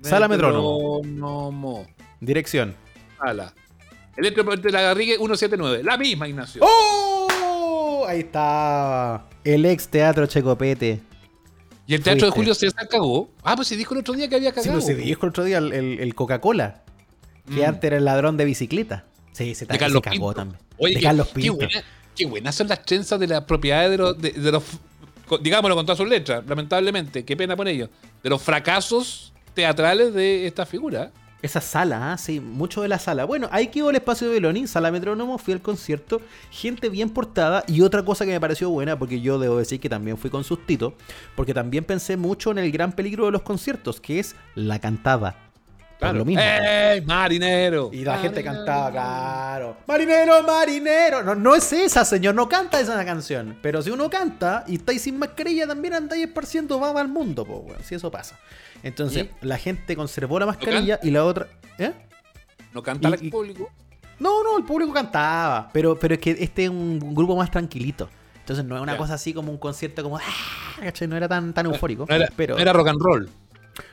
[0.02, 1.02] Sala Metrónomo.
[1.04, 1.86] Metrónomo.
[2.20, 2.76] Dirección.
[3.18, 3.54] Sala.
[4.16, 5.84] Electro de la Garrigue 179.
[5.84, 6.62] La misma, Ignacio.
[6.66, 8.06] ¡Oh!
[8.08, 9.26] Ahí está.
[9.44, 11.02] El ex teatro Checopete.
[11.86, 12.40] Y el Teatro de fuiste.
[12.52, 13.30] Julio César cagó.
[13.44, 14.74] Ah, pues se dijo el otro día que había Sí, cagado.
[14.74, 16.84] pues se dijo el otro día el, el- el Coca-Cola.
[17.48, 17.70] Que Mm.
[17.70, 19.06] antes era el ladrón de bicicleta.
[19.32, 20.34] Sí, se, de se cagó Pinto.
[20.34, 20.60] también.
[20.78, 21.56] Oye, de qué, Carlos qué Pinto.
[21.56, 21.84] buena-
[22.16, 24.62] qué buenas son las trenzas de las propiedades de los, de, de
[25.42, 27.90] digámoslo con todas sus letras, lamentablemente, qué pena por ellos,
[28.24, 31.12] de los fracasos teatrales de esta figura.
[31.42, 33.24] Esa sala, ah, sí, mucho de la sala.
[33.26, 37.64] Bueno, ahí quedó el espacio de Beloni, sala metrónomo, fui al concierto, gente bien portada
[37.68, 40.44] y otra cosa que me pareció buena, porque yo debo decir que también fui con
[40.44, 40.96] sustito,
[41.36, 45.47] porque también pensé mucho en el gran peligro de los conciertos, que es la cantada.
[46.00, 46.42] Por lo mismo.
[46.44, 47.90] ¡Ey, marinero!
[47.92, 49.78] Y la gente cantaba, claro.
[49.88, 51.24] Marinero, marinero.
[51.24, 52.36] No, no es esa, señor.
[52.36, 53.58] No canta esa canción.
[53.62, 57.60] Pero si uno canta y estáis sin mascarilla, también andáis esparciendo baba al mundo, pues,
[57.64, 57.84] weón.
[57.84, 58.38] Si eso pasa.
[58.84, 61.48] Entonces, la gente conservó la mascarilla y la otra.
[61.80, 61.94] ¿Eh?
[62.74, 63.72] No canta y- público.
[64.20, 65.70] No, no, el público cantaba.
[65.74, 68.10] Pero, pero es que este es un grupo más tranquilito.
[68.40, 70.18] Entonces no es una cosa así como un concierto como.
[70.18, 70.22] ¡ah!
[70.80, 71.08] ¿cachai?
[71.08, 72.06] No era tan, tan eufórico.
[72.08, 73.30] No era, pero, no era rock and roll.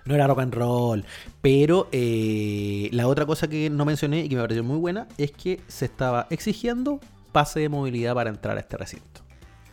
[0.05, 1.05] No era rock and roll.
[1.41, 5.31] Pero eh, la otra cosa que no mencioné y que me pareció muy buena es
[5.33, 7.01] que se estaba exigiendo
[7.33, 9.23] pase de movilidad para entrar a este recinto.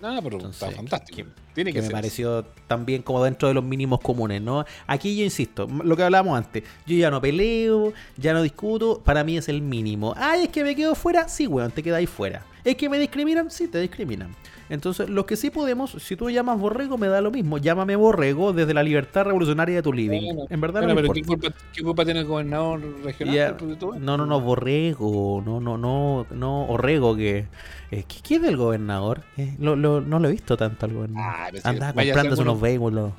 [0.01, 1.17] No, pero Entonces, está fantástico.
[1.17, 1.91] que- Tiene que, Que me ser.
[1.93, 4.65] pareció también como dentro de los mínimos comunes, ¿no?
[4.87, 9.23] Aquí yo insisto, lo que hablábamos antes, yo ya no peleo, ya no discuto, para
[9.23, 10.13] mí es el mínimo.
[10.17, 12.45] Ay, es que me quedo fuera, sí, weón, te quedáis fuera.
[12.63, 14.33] Es que me discriminan, sí, te discriminan.
[14.71, 17.57] Entonces, los que sí podemos, si tú llamas borrego, me da lo mismo.
[17.57, 20.21] Llámame borrego desde la libertad revolucionaria de tu living.
[20.33, 23.35] Bueno, en verdad bueno, no pero ¿qué culpa, qué culpa tiene el gobernador regional?
[23.71, 23.95] Esto?
[23.99, 27.47] no, no, no, borrego, no, no, no, no, orrego, que...
[27.91, 29.21] eh, ¿qué, qué es del gobernador?
[29.37, 31.31] Eh, lo, lo- no lo he visto tanto al gobernador.
[31.35, 33.11] Ah, sí, Andaba vaya a ser comprándose uno- unos vehículos.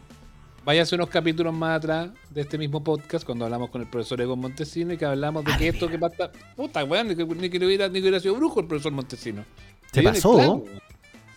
[0.65, 4.39] Váyase unos capítulos más atrás de este mismo podcast cuando hablamos con el profesor Egon
[4.39, 6.31] Montesino y que hablamos de Ah, que esto que pasa.
[6.57, 8.93] Puta, weón, ni que, ni que le hubiera, ni que hubiera sido brujo el profesor
[8.93, 9.45] Montesino.
[9.93, 10.37] ¿Se pasó?
[10.37, 10.63] weón.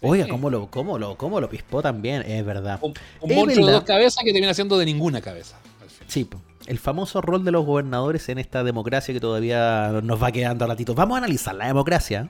[0.10, 0.28] Oiga.
[0.28, 2.22] ¿cómo lo, cómo lo, cómo lo pispó también?
[2.24, 2.80] Es verdad.
[2.82, 5.58] Un, un Es de dos cabezas que termina siendo de ninguna cabeza.
[6.08, 6.28] Sí,
[6.68, 10.68] el famoso rol de los gobernadores en esta democracia que todavía nos va quedando a
[10.68, 10.94] ratito.
[10.96, 12.30] Vamos a analizar la democracia.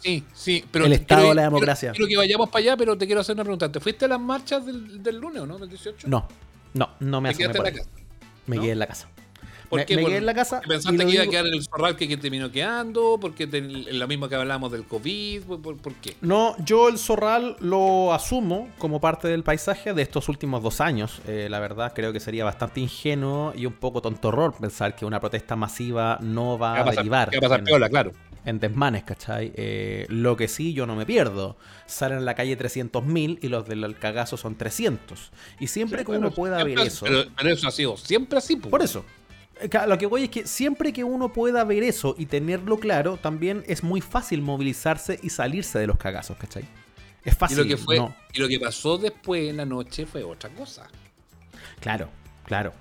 [0.00, 0.84] Sí, sí, pero.
[0.86, 1.92] El estado quiero- de la democracia.
[1.92, 3.70] Quiero, que vayamos para allá, pero te quiero hacer una pregunta.
[3.72, 5.58] ¿Te fuiste a las marchas del, del lunes o no?
[5.58, 6.06] ¿Del 18?
[6.08, 6.28] No,
[6.74, 7.76] no, no me ¿Te asomé por la ahí.
[7.76, 7.90] casa?
[8.46, 8.62] Me ¿no?
[8.62, 9.08] quedé en la casa.
[9.68, 9.96] ¿Por me qué?
[9.96, 10.56] me Por- quedé en la casa.
[10.60, 13.18] ¿Porque y ¿Pensaste que iba a quedar en el zorral que, terminó quedando?
[13.20, 15.42] ¿Porque lo mismo que hablamos del COVID?
[15.42, 16.16] ¿Por, por- por qué?
[16.20, 21.20] No, yo el zorral lo asumo como parte del paisaje de estos últimos dos años.
[21.26, 25.20] Eh, la verdad, creo que sería bastante ingenuo y un poco tontorror pensar que una
[25.20, 27.88] protesta masiva no va ¿Qué a va a pasar, derivar va a pasar en- piola,
[27.88, 28.12] claro.
[28.44, 29.52] en desmanes, ¿cachai?
[29.56, 31.56] Eh, lo que sí, yo no me pierdo.
[31.86, 35.30] Salen a la calle 300.000 y los del cagazo son 300.
[35.58, 37.06] Y siempre Sí, que uno pueda ver eso...
[37.06, 38.54] Pero, pero eso ha sido siempre así.
[38.56, 38.70] pues.
[38.70, 39.04] Por eso.
[39.60, 43.18] Eh, Lo que voy es que siempre que uno pueda ver eso y tenerlo claro,
[43.18, 46.68] también es muy fácil movilizarse y salirse de los cagazos, ¿cachai?
[47.24, 47.56] Es Y fácil.
[47.56, 48.14] lo, que fue, no.
[48.32, 50.92] y lo que pasó después en la noche fue otra cosa.
[51.80, 52.08] Claro,
[52.44, 52.72] claro.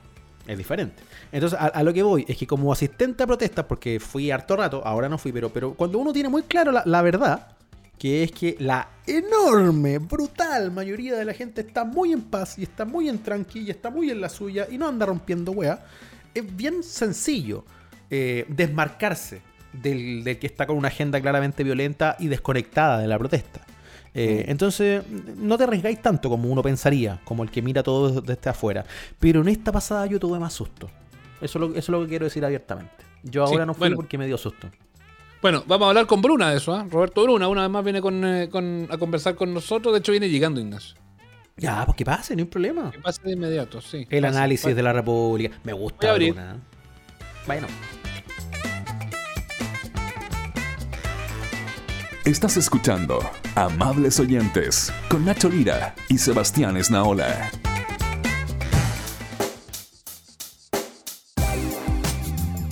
[0.47, 1.03] Es diferente.
[1.31, 4.55] Entonces, a, a lo que voy es que como asistente a protestas, porque fui harto
[4.55, 7.57] rato, ahora no fui, pero, pero cuando uno tiene muy claro la, la verdad,
[7.97, 12.63] que es que la enorme, brutal mayoría de la gente está muy en paz y
[12.63, 15.83] está muy en tranquila, está muy en la suya y no anda rompiendo wea,
[16.35, 17.65] es bien sencillo
[18.11, 19.41] eh, desmarcarse
[19.73, 23.61] del, del que está con una agenda claramente violenta y desconectada de la protesta.
[24.13, 25.03] Eh, entonces,
[25.35, 28.85] no te arriesgáis tanto como uno pensaría, como el que mira todo desde afuera.
[29.19, 30.89] Pero en esta pasada yo tuve más susto.
[31.41, 32.93] Eso es lo, eso es lo que quiero decir abiertamente.
[33.23, 33.95] Yo Sí, ahora no fui bueno.
[33.97, 34.69] porque me dio susto.
[35.41, 36.87] Bueno, vamos a hablar con Bruna de eso, ¿ah?
[36.89, 39.93] Roberto Bruna, una vez más viene con, eh, con- a conversar con nosotros.
[39.93, 40.95] De hecho, viene llegando, Ignacio.
[41.57, 42.91] Ya, pues que pase, no hay problema.
[42.91, 44.05] Que pase de inmediato, sí.
[44.09, 44.37] El Pase.
[44.37, 45.55] análisis Bueno, de la República.
[45.63, 46.33] Me Voy gusta, a abrir.
[46.33, 46.57] Bruna.
[47.47, 47.67] Bueno.
[52.25, 53.19] Estás escuchando
[53.55, 57.51] Amables Oyentes con Nacho Lira y Sebastián Esnaola.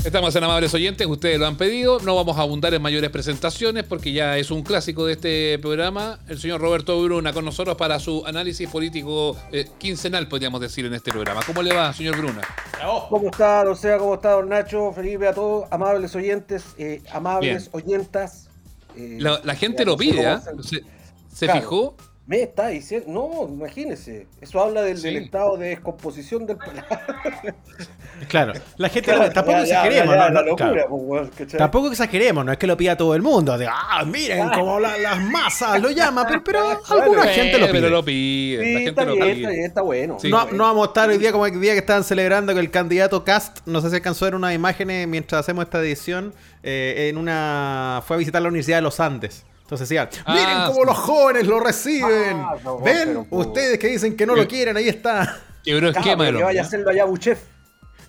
[0.06, 1.98] Estamos en Amables Oyentes, ustedes lo han pedido.
[2.02, 6.20] No vamos a abundar en mayores presentaciones porque ya es un clásico de este programa.
[6.28, 10.94] El señor Roberto Bruna con nosotros para su análisis político eh, quincenal, podríamos decir, en
[10.94, 11.40] este programa.
[11.48, 12.42] ¿Cómo le va, señor Bruna?
[13.10, 13.78] ¿Cómo está, don?
[14.00, 14.92] ¿Cómo está, don Nacho?
[14.92, 18.50] Felipe, a todos, amables oyentes, eh, amables oyentas.
[18.98, 20.44] eh, La, la gente lo pide, ¿ah?
[20.62, 20.82] Se,
[21.34, 21.62] se Claro.
[21.62, 25.04] fijó Me está diciendo, no, imagínese, eso habla del, Sí.
[25.08, 26.56] del estado de descomposición del
[28.30, 30.24] Claro, la gente Claro, no- tampoco ya, exageremos, ya, ¿no?
[30.24, 30.88] la No, locura, claro.
[30.90, 31.58] pues, weón, ¿cachai?
[31.58, 33.58] Tampoco exageremos, no es que lo pida todo el mundo.
[33.58, 37.74] De, ah, miren cómo la- las masas lo llaman, pero, pero alguna gente lo pide.
[37.82, 39.52] Pero lo pide, Sí, la está gente lo bien, está pide.
[39.56, 40.18] bien, está bueno.
[40.22, 40.30] Sí.
[40.30, 42.72] no, no vamos a estar hoy día como el día que estaban celebrando que el
[42.72, 46.34] candidato Cast, no sé si alcanzó a ver unas imágenes mientras hacemos esta edición,
[46.64, 49.46] eh, en una fue a visitar la Universidad de los Andes.
[49.64, 50.86] Entonces decía, Ah, miren cómo sí.
[50.86, 52.38] los jóvenes lo reciben.
[52.38, 53.26] Ah, no, ¿Ven?
[53.32, 55.40] Ustedes que dicen que no lo quieren, ahí está.
[55.64, 57.40] Quebró esquema, que vaya a hacerlo allá Buchef.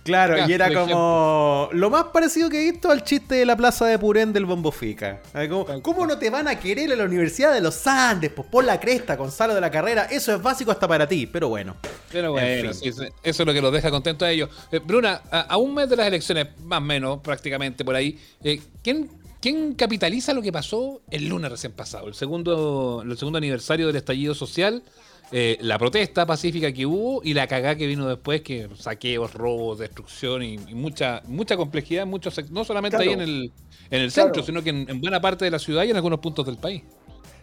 [0.03, 3.55] Claro, Ya, y era como lo más parecido que he visto al chiste de la
[3.57, 5.19] plaza de Purén del Bombo Fica.
[5.33, 8.29] Ah, como, ¿Cómo no te van a querer en la Universidad de los Andes?
[8.31, 10.03] Pues por la cresta, Gonzalo de la carrera.
[10.03, 11.75] Eso es básico hasta para ti, pero bueno.
[12.11, 12.93] Pero En bueno, fin.
[12.93, 14.49] sí, sí, eso es lo que los deja contentos a ellos.
[14.71, 18.19] Eh, Bruna, a, a un mes de las elecciones, más o menos, prácticamente por ahí,
[18.43, 19.09] eh, ¿quién,
[19.45, 22.07] quién capitaliza lo que pasó el lunes recién pasado?
[22.07, 24.83] El segundo, el segundo aniversario del estallido social,
[25.31, 29.77] eh, la protesta pacífica que hubo y la cagá que vino después, que saqueos, robos,
[29.79, 33.03] destrucción y, y mucha mucha complejidad, muchos no solamente Claro.
[33.03, 33.53] ahí en el,
[33.89, 34.33] en el Claro.
[34.33, 36.57] centro, sino que en, en buena parte de la ciudad y en algunos puntos del
[36.59, 36.83] país.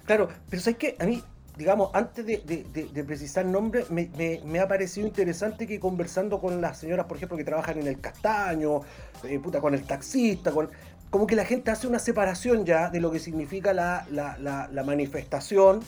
[0.04, 0.96] Claro, pero ¿sabes qué?
[1.00, 1.22] A mí,
[1.54, 5.78] digamos, antes de, de- de- de precisar nombres, me, me- me ha parecido interesante que
[5.78, 8.80] conversando con las señoras, por ejemplo, que trabajan en el castaño,
[9.22, 10.70] eh, puta, con el taxista, con
[11.12, 15.80] como que la gente hace una separación ya de lo que significa la, la- manifestación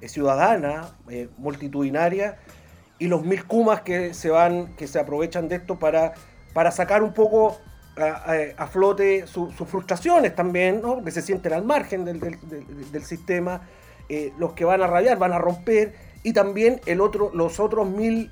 [0.00, 2.38] eh, ciudadana, eh, multitudinaria,
[2.98, 6.14] y los mil kumas que se van, que se aprovechan de esto para,
[6.54, 7.58] para sacar un poco
[8.56, 11.04] a, flote su- sus frustraciones también, ¿no?
[11.04, 13.60] que se sienten al margen del, del- sistema,
[14.08, 17.86] eh, los que van a rabiar, van a romper, y también el otro, los otros
[17.86, 18.30] mil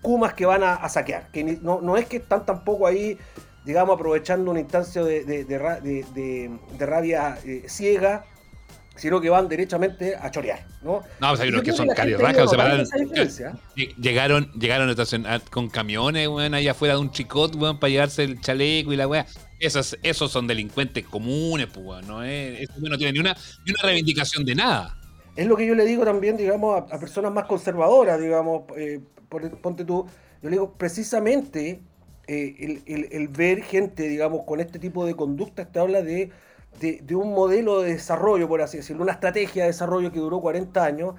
[0.00, 3.18] kumas que van a, saquear, que no, no es que están tampoco ahí,
[3.64, 8.24] digamos, aprovechando una instancia de, de- de ra- de- de- de rabia eh, ciega,
[8.96, 11.00] sino que van derechamente a chorear, ¿no?
[11.20, 13.52] No, pues hay unos que son carirracas, ha ido se notando pararon- esa diferencia.
[13.76, 14.90] Lle- Llegaron, llegaron
[15.26, 18.96] a con camiones, weón, ahí afuera de un chicot, weón, para llevarse el chaleco y
[18.96, 19.26] la weá.
[19.58, 22.06] Esos, esos son delincuentes comunes, pues, weón.
[22.06, 24.96] No, es, eso no tiene ni una, ni una reivindicación de nada.
[25.36, 29.00] Es lo que yo le digo también, digamos, a, a personas más conservadoras, digamos, eh,
[29.62, 30.06] ponte tú,
[30.42, 31.80] yo le digo, precisamente
[32.34, 36.30] eh, el, ver gente, digamos, con este tipo de conductas te habla de,
[36.80, 40.84] de- un modelo de desarrollo, por así decirlo, una estrategia de desarrollo que duró 40
[40.84, 41.14] años,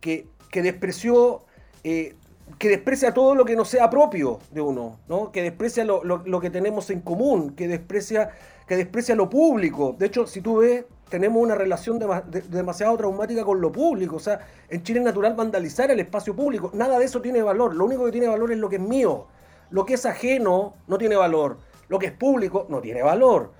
[0.00, 1.44] que, que despreció,
[1.84, 2.14] eh,
[2.58, 5.32] que desprecia todo lo que no sea propio de uno, ¿no?
[5.32, 8.30] que desprecia lo, lo- que tenemos en común, que desprecia,
[8.66, 9.94] que desprecia lo público.
[9.98, 14.16] De hecho, si tú ves, tenemos una relación dema- de- demasiado traumática con lo público.
[14.16, 16.70] O sea, en Chile es natural vandalizar el espacio público.
[16.74, 17.74] Nada de eso tiene valor.
[17.74, 19.26] Lo único que tiene valor es lo que es mío.
[19.72, 21.58] Lo que es ajeno no tiene valor.
[21.88, 23.52] Lo que es público no tiene valor.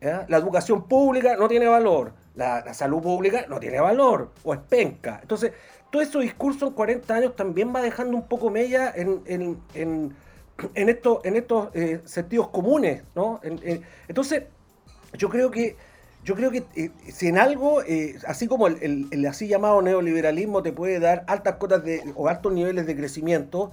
[0.00, 2.12] La educación pública no tiene valor.
[2.34, 4.32] La, salud pública no tiene valor.
[4.44, 5.18] O es penca.
[5.22, 5.52] Entonces,
[5.90, 10.14] todo ese discurso en 40 años también va dejando un poco mella en, en, en,
[10.74, 11.18] en estos,
[11.74, 13.02] eh, sentidos comunes.
[13.14, 13.40] ¿no?
[13.42, 14.44] En- en- entonces,
[15.16, 15.76] yo creo que
[16.24, 19.80] yo creo que eh, si en algo, eh, así como el, el- el así llamado
[19.80, 23.70] neoliberalismo te puede dar altas cotas de, o altos niveles de crecimiento,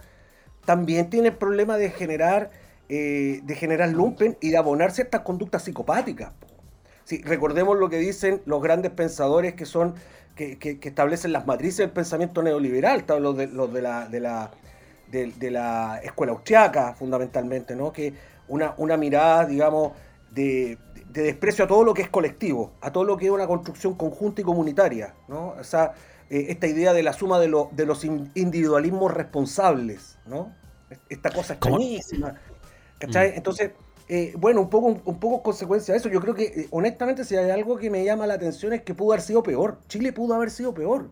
[0.65, 2.51] también tiene el problema de generar,
[2.89, 6.31] eh, de generar lumpen y de abonar ciertas conductas psicopáticas.
[7.03, 9.95] Sí, recordemos lo que dicen los grandes pensadores que son
[10.35, 14.51] que, que- establecen las matrices del pensamiento neoliberal, los de, los de la, de la
[15.11, 17.93] de la escuela austriaca, fundamentalmente, ¿no?
[17.93, 18.13] Que
[18.49, 19.93] una, una mirada, digamos,
[20.31, 20.77] de,
[21.09, 23.93] de desprecio a todo lo que es colectivo, a todo lo que es una construcción
[23.93, 25.55] conjunta y comunitaria, ¿no?
[25.57, 25.93] O sea,
[26.29, 30.51] eh, esta idea de la suma de, lo- de los in- individualismos responsables, ¿no?
[31.09, 32.35] Esta cosa extrañísima,
[32.99, 33.33] ¿cachai?
[33.35, 33.71] Entonces,
[34.07, 37.35] eh, bueno, un poco, un poco consecuencia de eso, yo creo que, eh, honestamente, si
[37.35, 39.79] hay algo que me llama la atención es que pudo haber sido peor.
[39.87, 41.09] Chile pudo haber sido peor.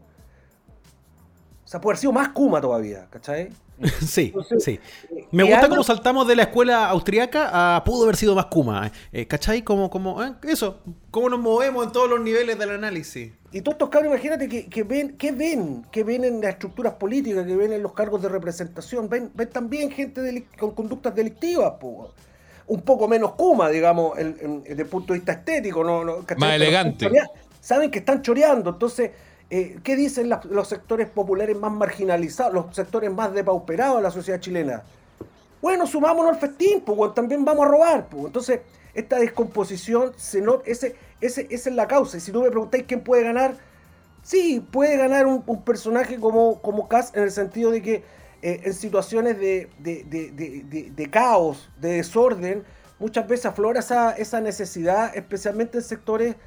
[1.74, 3.50] Sea, pudo haber sido más Kuma todavía, ¿cachai?
[4.06, 4.80] Sí, Entonces, sí.
[5.10, 8.92] eh, Me gusta cómo saltamos de la escuela austriaca a pudo haber sido más Kuma.
[9.12, 9.64] Eh, ¿Cachai?
[9.64, 13.32] Como, como, eh, eso, cómo nos movemos en todos los niveles del análisis.
[13.52, 16.94] Y todos estos cabros, imagínate que, que ven, que ven, que ven en las estructuras
[16.94, 21.74] políticas, que ven en los cargos de representación, ven, ven también gente con conductas delictivas,
[21.80, 22.14] po.
[22.68, 26.18] un poco menos Kuma, digamos, en- en- desde el punto de vista estético, no, no,
[26.20, 26.38] ¿cachai?
[26.40, 27.10] Más elegante.
[27.60, 29.10] Saben que están choreando, entonces,
[29.56, 34.40] eh, ¿qué dicen los sectores populares más marginalizados, los sectores más depauperados de la sociedad
[34.40, 34.82] chilena?
[35.62, 38.26] Bueno, sumámonos al festín, pues, también vamos a robar, pues.
[38.26, 38.62] Entonces,
[38.96, 42.18] esta descomposición, se ese, esa es la causa.
[42.18, 43.56] Y si tú me preguntáis quién puede ganar,
[44.24, 48.04] sí, puede ganar un, personaje como, como Cass en el sentido de que
[48.42, 49.70] eh, en situaciones de,
[51.12, 52.64] caos, de desorden,
[52.98, 53.82] muchas veces aflora
[54.18, 56.38] esa necesidad, especialmente en sectores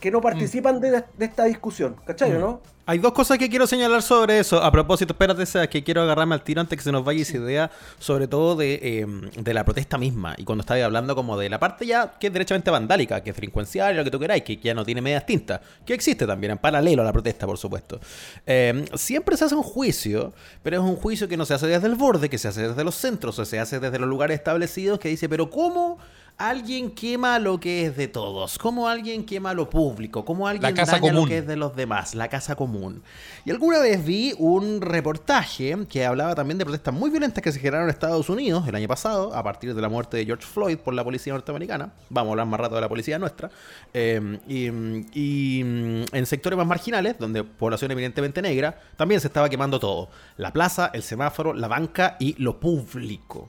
[0.00, 2.40] que no participan de, de esta discusión, ¿cachai o Mm.
[2.40, 2.60] no?
[2.88, 4.62] Hay dos cosas que quiero señalar sobre eso.
[4.62, 7.68] A propósito, espérate, que quiero agarrarme al tiro antes que se nos vaya esa idea,
[7.98, 9.06] sobre todo de, eh,
[9.36, 10.36] de la protesta misma.
[10.38, 13.36] Y cuando estaba hablando como de la parte ya que es derechamente vandálica, que es
[13.36, 16.58] delincuencial, lo que tú queráis, que ya no tiene medias tintas, que existe también en
[16.58, 17.98] paralelo a la protesta, por supuesto.
[18.46, 20.32] Eh, siempre se hace un juicio,
[20.62, 22.84] pero es un juicio que no se hace desde el borde, que se hace desde
[22.84, 25.98] los centros, o se hace desde los lugares establecidos, que dice, pero ¿cómo?
[26.38, 31.00] Alguien quema lo que es de todos, como alguien quema lo público, como alguien daña
[31.00, 31.14] común.
[31.14, 33.02] lo que es de los demás, la casa común.
[33.44, 37.58] Y alguna vez vi un reportaje que hablaba también de protestas muy violentas que se
[37.58, 40.78] generaron en Estados Unidos el año pasado, a partir de la muerte de George Floyd
[40.78, 41.92] por la policía norteamericana.
[42.10, 43.50] Vamos a hablar más rato de la policía nuestra.
[43.94, 44.68] Eh, y,
[45.14, 50.10] y, en sectores más marginales, donde población evidentemente negra, también se estaba quemando todo.
[50.36, 53.48] La plaza, el semáforo, la banca y lo público.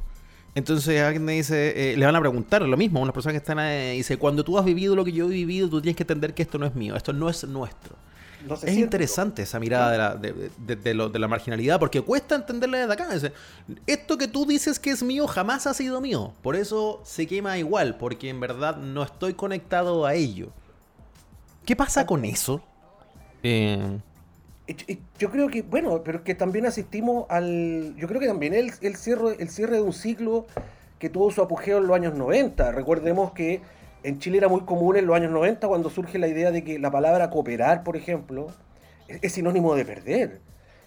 [0.58, 3.38] Entonces alguien me dice, eh, le van a preguntar lo mismo a una persona que
[3.38, 6.02] está en, dice, cuando tú has vivido lo que yo he vivido, tú tienes que
[6.04, 7.96] entender que esto no es mío, esto no es nuestro.
[8.48, 11.80] No es siente, interesante esa mirada de la, de, de- de lo- de la marginalidad,
[11.80, 13.14] porque cuesta entenderla desde acá.
[13.14, 13.34] Dice,
[13.86, 17.58] esto que tú dices que es mío jamás ha sido mío, por eso se quema
[17.60, 20.50] igual, porque en verdad no estoy conectado a ello.
[21.66, 22.62] ¿Qué pasa con eso?
[23.44, 24.00] Eh,
[25.18, 27.96] Yo creo que, bueno, pero que también asistimos al.
[27.96, 30.46] Yo creo que también el, el, cierre, el cierre de un ciclo
[31.00, 32.72] que tuvo su apogeo en los años 90.
[32.72, 33.62] Recordemos que
[34.04, 36.80] en Chile era muy común en los años 90 cuando surge la idea de que
[36.80, 38.48] la palabra cooperar, por ejemplo,
[39.08, 40.42] es, es sinónimo de perder.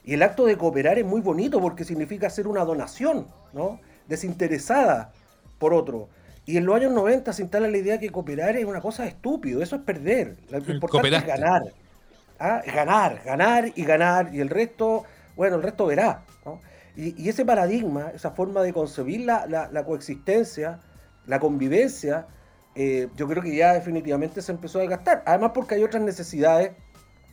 [0.04, 3.80] Y el acto de cooperar es muy bonito porque significa hacer una donación, ¿no?
[4.08, 5.12] Desinteresada
[5.58, 6.08] por otro.
[6.46, 9.62] Y en los años 90 se instala la idea que cooperar es una cosa estúpido,
[9.62, 10.36] eso es perder.
[10.50, 11.62] Lo importante es ganar.
[12.40, 12.62] ¿Ah?
[12.66, 15.04] ganar, ganar y ganar, y el resto,
[15.36, 16.22] bueno, el resto verá.
[16.96, 20.80] Y, ese paradigma, esa forma de concebir la, la- la coexistencia,
[21.26, 22.26] la convivencia,
[22.74, 25.22] eh, yo creo que ya definitivamente se empezó a desgastar.
[25.24, 26.72] Además porque hay otras necesidades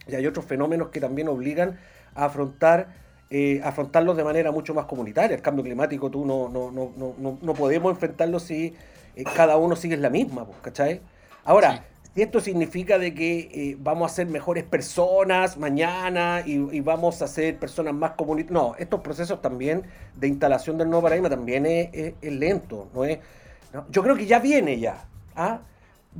[0.07, 1.79] y hay otros fenómenos que también obligan
[2.15, 2.87] a afrontar,
[3.29, 5.35] eh, afrontarlos de manera mucho más comunitaria.
[5.35, 8.75] El cambio climático tú no, no, no, no, no, no podemos enfrentarlo si
[9.15, 11.01] eh, cada uno sigue la misma, pues, ¿cachai?
[11.43, 11.83] Ahora,
[12.17, 17.21] si esto significa de que eh, vamos a ser mejores personas mañana y, y vamos
[17.21, 18.59] a ser personas más comunitarias.
[18.59, 19.83] No, estos procesos también
[20.15, 22.87] de instalación del nuevo paradigma también es, lento.
[22.95, 23.19] ¿no es?
[23.91, 25.05] Yo creo que ya viene ya.
[25.35, 25.59] ¿ah?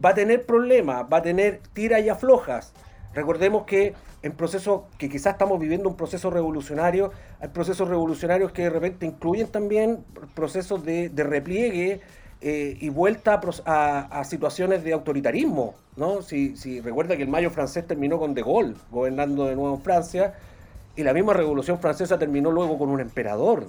[0.06, 2.74] Va a tener problemas, va a tener tiras y aflojas.
[3.16, 8.62] Recordemos que en procesos que quizás estamos viviendo un proceso revolucionario, hay procesos revolucionarios que
[8.62, 10.06] de repente incluyen también
[10.36, 12.02] procesos de, de repliegue
[12.42, 16.22] eh, y vuelta a, a- situaciones de autoritarismo, ¿no?
[16.22, 19.82] Si, si recuerda que el mayo francés terminó con De Gaulle gobernando de nuevo en
[19.82, 20.34] Francia
[20.96, 23.68] y la misma revolución francesa terminó luego con un emperador,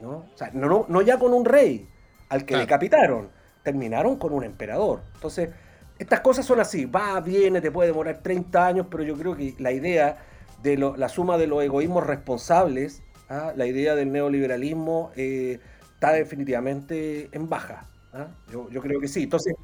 [0.00, 0.10] ¿no?
[0.10, 1.86] O sea, no, no, no ya con un rey
[2.28, 2.60] al que Claro.
[2.62, 3.28] decapitaron,
[3.62, 5.00] terminaron con un emperador.
[5.14, 5.50] Entonces,
[5.98, 9.54] estas cosas son así, va, viene, te puede demorar 30 años, pero yo creo que
[9.58, 10.16] la idea
[10.62, 13.52] de lo- la suma de los egoísmos responsables, ¿ah?
[13.54, 15.58] la idea del neoliberalismo eh,
[15.94, 17.86] está definitivamente en baja.
[18.12, 18.28] ¿Ah?
[18.52, 19.22] Yo, yo creo que sí.
[19.24, 19.54] Entonces,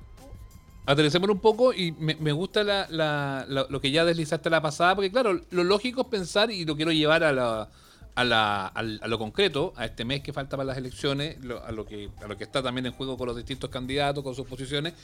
[0.88, 4.62] Aterricémonos un poco y me, me gusta la- la- la- lo que ya deslizaste la
[4.62, 7.68] pasada, porque claro, lo lógico es pensar, y lo quiero llevar a, la,
[8.14, 11.84] a, la- a lo concreto, a este mes que falta para las elecciones, a, lo
[11.84, 14.94] que, está también en juego con los distintos candidatos, con sus posiciones.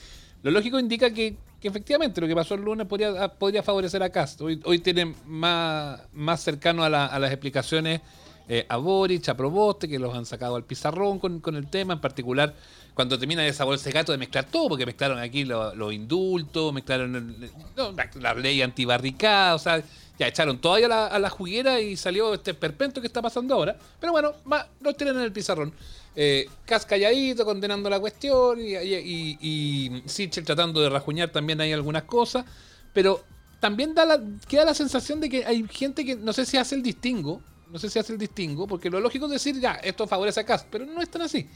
[0.44, 4.10] Lo lógico indica que, que efectivamente lo que pasó el lunes podría, podría favorecer a
[4.10, 4.40] Cast.
[4.40, 8.02] Hoy, hoy tienen más, más cercano a, la- a las explicaciones
[8.48, 11.94] eh, a Boric, a Proboste, que los han sacado al pizarrón con, con el tema,
[11.94, 12.54] en particular
[12.94, 16.72] cuando termina esa bolsa de gato de mezclar todo, porque mezclaron aquí lo- los indultos,
[16.72, 17.36] mezclaron
[17.76, 19.82] no, la, ley antibarricada, o sea,
[20.18, 23.54] ya echaron todavía a la, a la juguera y salió este perpento que está pasando
[23.54, 23.76] ahora.
[23.98, 25.72] Pero bueno, más, los tienen en el pizarrón.
[26.14, 31.72] Eh, Cas calladito, condenando la cuestión, y, y, y, Sichel tratando de rajuñar también hay
[31.72, 32.44] algunas cosas,
[32.92, 33.24] pero
[33.58, 36.74] también da la, queda la sensación de que hay gente que no sé si hace
[36.74, 40.06] el distingo, no sé si hace el distingo, porque lo lógico es decir, ya, esto
[40.06, 41.48] favorece a Cas, pero no es tan así.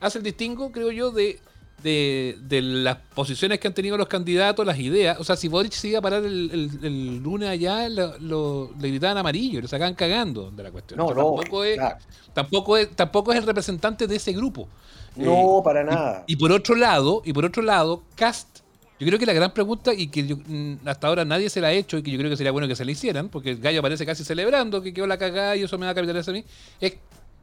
[0.00, 1.38] Hace el distingo, creo yo, de,
[1.82, 5.18] de, de las posiciones que han tenido los candidatos, las ideas.
[5.20, 8.70] O sea, si Boric se iba a parar el, el- el lunes allá, lo, lo-
[8.80, 10.98] le gritaban amarillo, le sacaban cagando de la cuestión.
[10.98, 11.96] No, O sea, no, tampoco, es, claro.
[12.34, 14.68] tampoco, es, tampoco es el representante de ese grupo.
[15.16, 16.24] no, Eh, para nada.
[16.26, 18.60] y por otro lado, y por otro lado, Cast,
[18.98, 21.68] yo creo que la gran pregunta, y que yo- mm, hasta ahora nadie se la
[21.68, 23.58] ha hecho, y que yo creo que sería bueno que se la hicieran, porque el
[23.60, 26.36] gallo aparece casi celebrando que quedó la cagada y eso me va a capitalizar a
[26.38, 26.44] mí,
[26.80, 26.94] es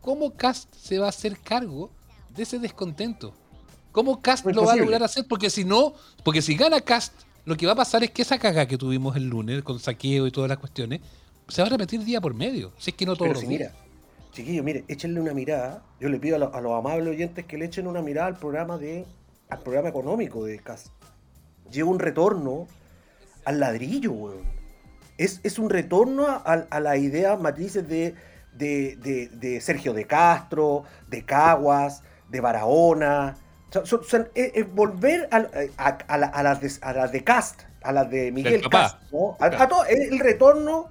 [0.01, 1.89] cómo Cast se va a hacer cargo
[2.37, 3.33] de ese descontento.
[3.91, 5.25] ¿Cómo Cast No lo va a lograr hacer?
[5.27, 7.13] Porque si no, porque si gana Cast,
[7.45, 10.27] lo que va a pasar es que esa cagada que tuvimos el lunes con saqueo
[10.27, 11.01] y todas las cuestiones,
[11.47, 12.71] se va a repetir día por medio.
[12.77, 13.71] Si es que no todos Pero los si días.
[13.73, 13.85] mira,
[14.33, 15.81] chiquillos, mire, échenle una mirada.
[15.99, 18.37] Yo le pido a, lo- a los amables oyentes que le echen una mirada al
[18.37, 19.05] programa de
[19.49, 20.91] al programa económico de CAS.
[21.71, 22.67] Lleva un retorno
[23.45, 24.41] al ladrillo, weón.
[25.17, 28.13] es, es un retorno a, a la idea matrices de,
[28.53, 33.35] de, de, de, Sergio de Castro, de Caguas, de Barahona.
[34.35, 35.45] es, volver a,
[35.77, 39.01] a, a, la, a, las de, a las de Cast, a las de Miguel Cast,
[39.11, 39.37] ¿no?
[39.39, 40.89] a, todo, el retorno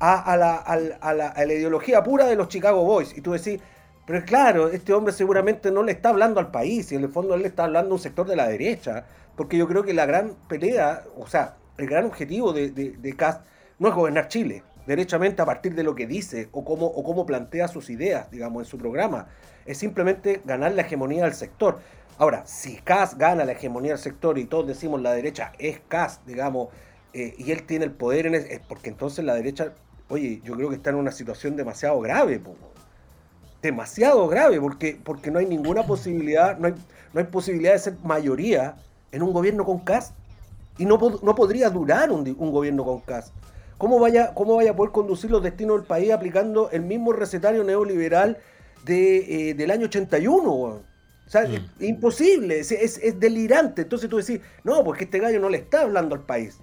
[0.00, 0.76] a, la, a,
[1.14, 3.16] la, a la ideología pura de los Chicago Boys.
[3.16, 3.60] Y tú decís,
[4.08, 7.34] pero claro, este hombre seguramente no le está hablando al país, y en el fondo
[7.34, 9.04] él le está hablando a un sector de la derecha,
[9.36, 13.42] porque yo creo que la gran pelea, o sea, el gran objetivo de, de, Cast
[13.78, 17.26] no es gobernar Chile, derechamente a partir de lo que dice o cómo, o cómo
[17.26, 19.28] plantea sus ideas, digamos, en su programa.
[19.66, 21.78] Es simplemente ganar la hegemonía del sector.
[22.16, 26.26] Ahora, si Cast gana la hegemonía del sector y todos decimos la derecha es Cast,
[26.26, 26.68] digamos,
[27.12, 29.74] eh, y él tiene el poder, en es porque entonces la derecha,
[30.08, 32.40] oye, yo creo que está en una situación demasiado grave.
[33.60, 36.74] Demasiado grave porque, porque no hay ninguna posibilidad, no hay,
[37.12, 38.76] no hay posibilidad de ser mayoría
[39.12, 40.14] en un gobierno con CAS
[40.78, 43.32] y no, no podría durar un, un, gobierno con CAS.
[43.78, 47.62] ¿Cómo vaya, ¿Cómo vaya a poder conducir los destinos del país aplicando el mismo recetario
[47.62, 48.38] neoliberal
[48.84, 50.52] de, eh, del año 81?
[50.52, 50.82] O
[51.30, 51.84] sea, es, mm.
[51.84, 53.82] imposible, es, es, delirante.
[53.82, 56.58] Entonces tú decís, no, porque este gallo no le está hablando al país,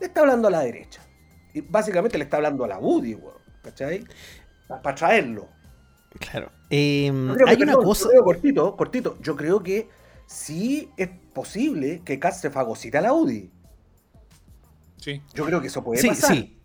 [0.00, 1.00] le está hablando a la derecha.
[1.54, 3.18] Y básicamente le está hablando a la UDI,
[3.62, 4.04] ¿cachai?
[4.66, 5.48] Para traerlo.
[6.18, 6.50] Claro.
[6.70, 8.08] Em, hay una cosa.
[8.24, 9.18] cortito, cortito.
[9.20, 9.88] Yo creo que
[10.26, 13.50] sí es posible que Katz se fagocite a la UDI.
[14.96, 15.22] Sí.
[15.34, 16.34] Yo creo que eso puede sí, pasar.
[16.34, 16.55] Sí.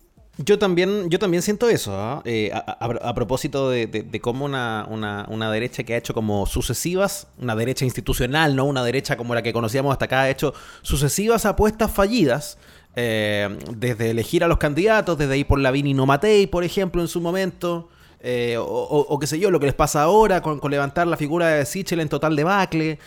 [0.44, 2.22] Yo también, yo también siento eso, ¿ah?
[2.24, 7.84] eh, a, propósito de, cómo una, una, derecha que ha hecho como sucesivas, una derecha
[7.84, 12.58] institucional, no una derecha como la que conocíamos hasta acá, ha hecho sucesivas apuestas fallidas,
[12.96, 17.02] eh, desde elegir a los candidatos, desde ir por Lavín y no Matei, por ejemplo,
[17.02, 17.88] en su momento,
[18.20, 21.66] eh, o, qué sé yo, lo que les pasa ahora con, levantar la figura de
[21.66, 22.98] Sichel en total debacle.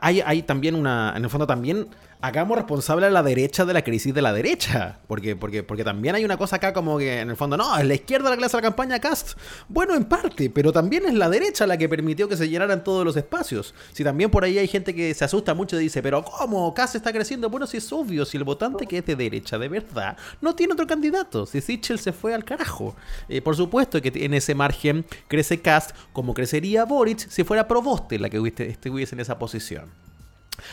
[0.00, 1.88] Hay, hay también una, en el fondo también
[2.20, 4.98] hagamos responsable a la derecha de la crisis de la derecha.
[5.06, 7.86] Porque, porque, porque también hay una cosa acá como que en el fondo, no, es
[7.86, 9.38] la izquierda la que hace la campaña Cast.
[9.68, 13.04] Bueno, en parte, pero también es la derecha la que permitió que se llenaran todos
[13.04, 13.74] los espacios.
[13.92, 16.74] Si también por ahí hay gente que se asusta mucho y dice, pero ¿cómo?
[16.74, 17.50] Cast está creciendo.
[17.50, 20.72] Bueno, si es obvio, si el votante que es de derecha, de verdad, no tiene
[20.72, 21.46] otro candidato.
[21.46, 22.96] Si Sichel se fue al carajo.
[23.28, 28.18] Eh, por supuesto que en ese margen crece Cast como crecería Boric si fuera Proboste
[28.18, 30.07] la que estuviese en esa posición.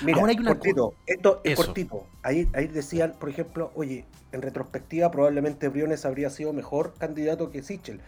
[0.04, 2.08] Mira, cortito, esto es cortito.
[2.24, 7.62] Ahí, ahí decían, por ejemplo, oye, en retrospectiva probablemente Briones habría sido mejor candidato que
[7.62, 8.02] Sichel.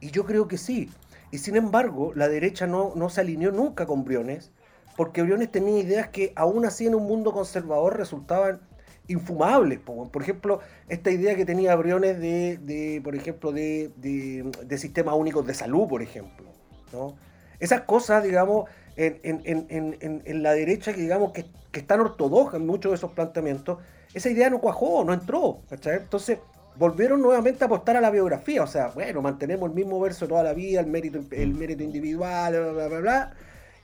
[0.00, 0.90] Y yo creo que sí.
[1.30, 4.52] Y sin embargo, la derecha no, no se alineó nunca con Briones,
[4.96, 8.60] porque Briones tenía ideas que aún así en un mundo conservador resultaban
[9.08, 9.78] infumables.
[9.80, 15.14] Por ejemplo, esta idea que tenía Briones de, de por ejemplo, de, de, de, sistemas
[15.14, 16.46] únicos de salud, por ejemplo.
[16.92, 17.16] ¿no?
[17.60, 22.96] Esas cosas, digamos, en, la derecha que digamos que, que están ortodoxa en muchos de
[22.96, 23.78] esos planteamientos,
[24.14, 25.60] esa idea no cuajó, no entró.
[25.70, 26.38] Entonces
[26.78, 28.62] volvieron nuevamente a apostar a la biografía.
[28.62, 32.52] O sea, bueno, mantenemos el mismo verso toda la vida, el mérito, el mérito individual,
[32.52, 33.32] bla, bla, bla, bla.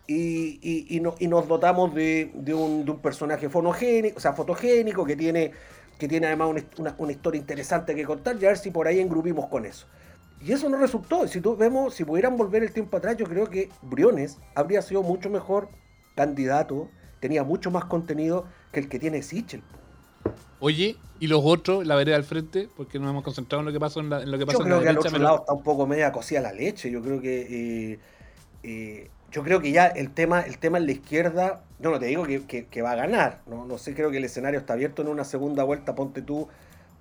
[0.06, 5.52] Y, y, nos dotamos de, un, personaje fonogénico, o sea, fotogénico, que tiene,
[5.98, 9.00] que tiene además una, una, historia interesante que contar, y a ver si por ahí
[9.00, 9.86] engrupimos con eso.
[10.44, 11.26] Y eso no resultó.
[11.28, 15.02] Si tú vemos, si pudieran volver el tiempo atrás, yo creo que Briones habría sido
[15.02, 15.68] mucho mejor
[16.16, 16.88] candidato,
[17.20, 19.62] tenía mucho más contenido que el que tiene Sichel.
[20.58, 22.68] Oye, ¿y los otros, la vereda al frente?
[22.76, 24.88] Porque nos hemos concentrado en lo que pasó en, lo que pasó yo creo que
[24.88, 26.90] al otro lado está un poco media cocida la leche.
[26.90, 27.98] Yo creo que eh,
[28.62, 32.06] eh, yo creo que ya el tema, el tema en la izquierda, yo no te
[32.06, 33.64] digo que, va a ganar, ¿no?
[33.64, 36.48] no sé, creo que el escenario está abierto en una segunda vuelta, ponte tú,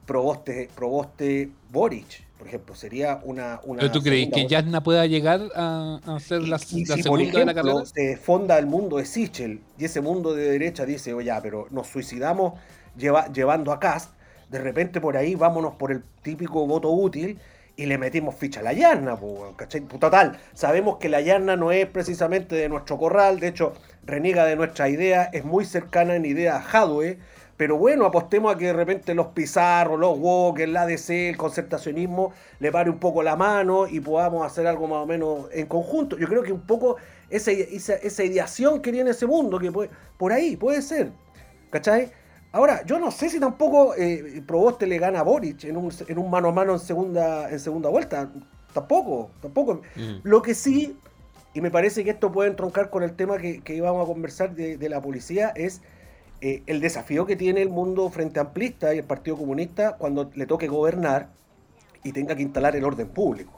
[0.06, 3.60] proboste, proboste Boric por ejemplo, sería una...
[3.65, 7.54] una ¿Pero tú crees que Yasna pueda llegar a, a ser la, segunda de la
[7.54, 7.86] carrera?
[7.86, 11.86] se fonda el mundo de Sichel y ese mundo de derecha dice, oye, pero nos
[11.86, 12.54] suicidamos
[12.97, 14.15] llevando a Cast,
[14.49, 17.38] de repente por ahí vámonos por el típico voto útil
[17.75, 19.19] y le metimos ficha a la Yarna,
[19.56, 19.82] ¿cachai?
[19.82, 23.73] Total, sabemos que la Yarna no es precisamente de nuestro corral, de hecho,
[24.04, 27.19] reniega de nuestra idea, es muy cercana en idea a Hadwe,
[27.62, 32.34] pero bueno, apostemos a que de repente los Pizarro, los Walker, la ADC, el concertacionismo
[32.60, 36.17] le pare un poco la mano y podamos hacer algo más o menos en conjunto.
[36.17, 36.95] Yo creo que un poco
[37.30, 41.12] esa, esa, ideación que tiene ese mundo, que puede, por ahí puede ser.
[41.69, 42.12] ¿Cachai?
[42.52, 46.17] Ahora, yo no sé si tampoco eh, Proboste le gana a Boric en un, en
[46.17, 48.31] un mano a mano en segunda, en segunda vuelta.
[48.73, 49.83] Tampoco, tampoco.
[49.96, 50.21] Mm.
[50.23, 50.98] Lo que sí,
[51.54, 54.56] y me parece que esto puede entroncar con el tema que, que íbamos a conversar
[54.56, 55.83] de, de la policía, es
[56.42, 60.48] eh, el desafío que tiene el mundo frente amplista y el Partido Comunista cuando le
[60.48, 61.29] toque gobernar
[62.04, 63.54] y tenga que instalar el orden público.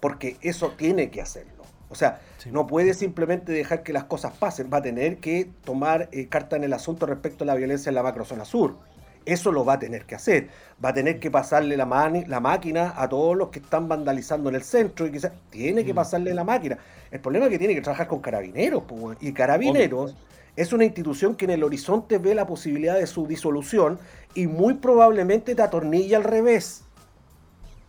[0.00, 1.62] Porque eso tiene que hacerlo.
[1.90, 6.08] O sea, no puede simplemente dejar que las cosas pasen, va a tener que tomar
[6.10, 8.76] eh, carta en el asunto respecto a la violencia en la macrozona sur.
[9.24, 10.48] Eso lo va a tener que hacer.
[10.84, 11.86] Va a tener que pasarle la,
[12.26, 15.94] la máquina a todos los que están vandalizando en el centro y quizás tiene que
[15.94, 16.78] pasarle la máquina.
[17.12, 18.82] El problema es que tiene que trabajar con carabineros.
[19.20, 20.16] y carabineros
[20.56, 23.98] es una institución que en el horizonte ve la posibilidad de su disolución
[24.34, 26.84] y muy probablemente te atornilla al revés.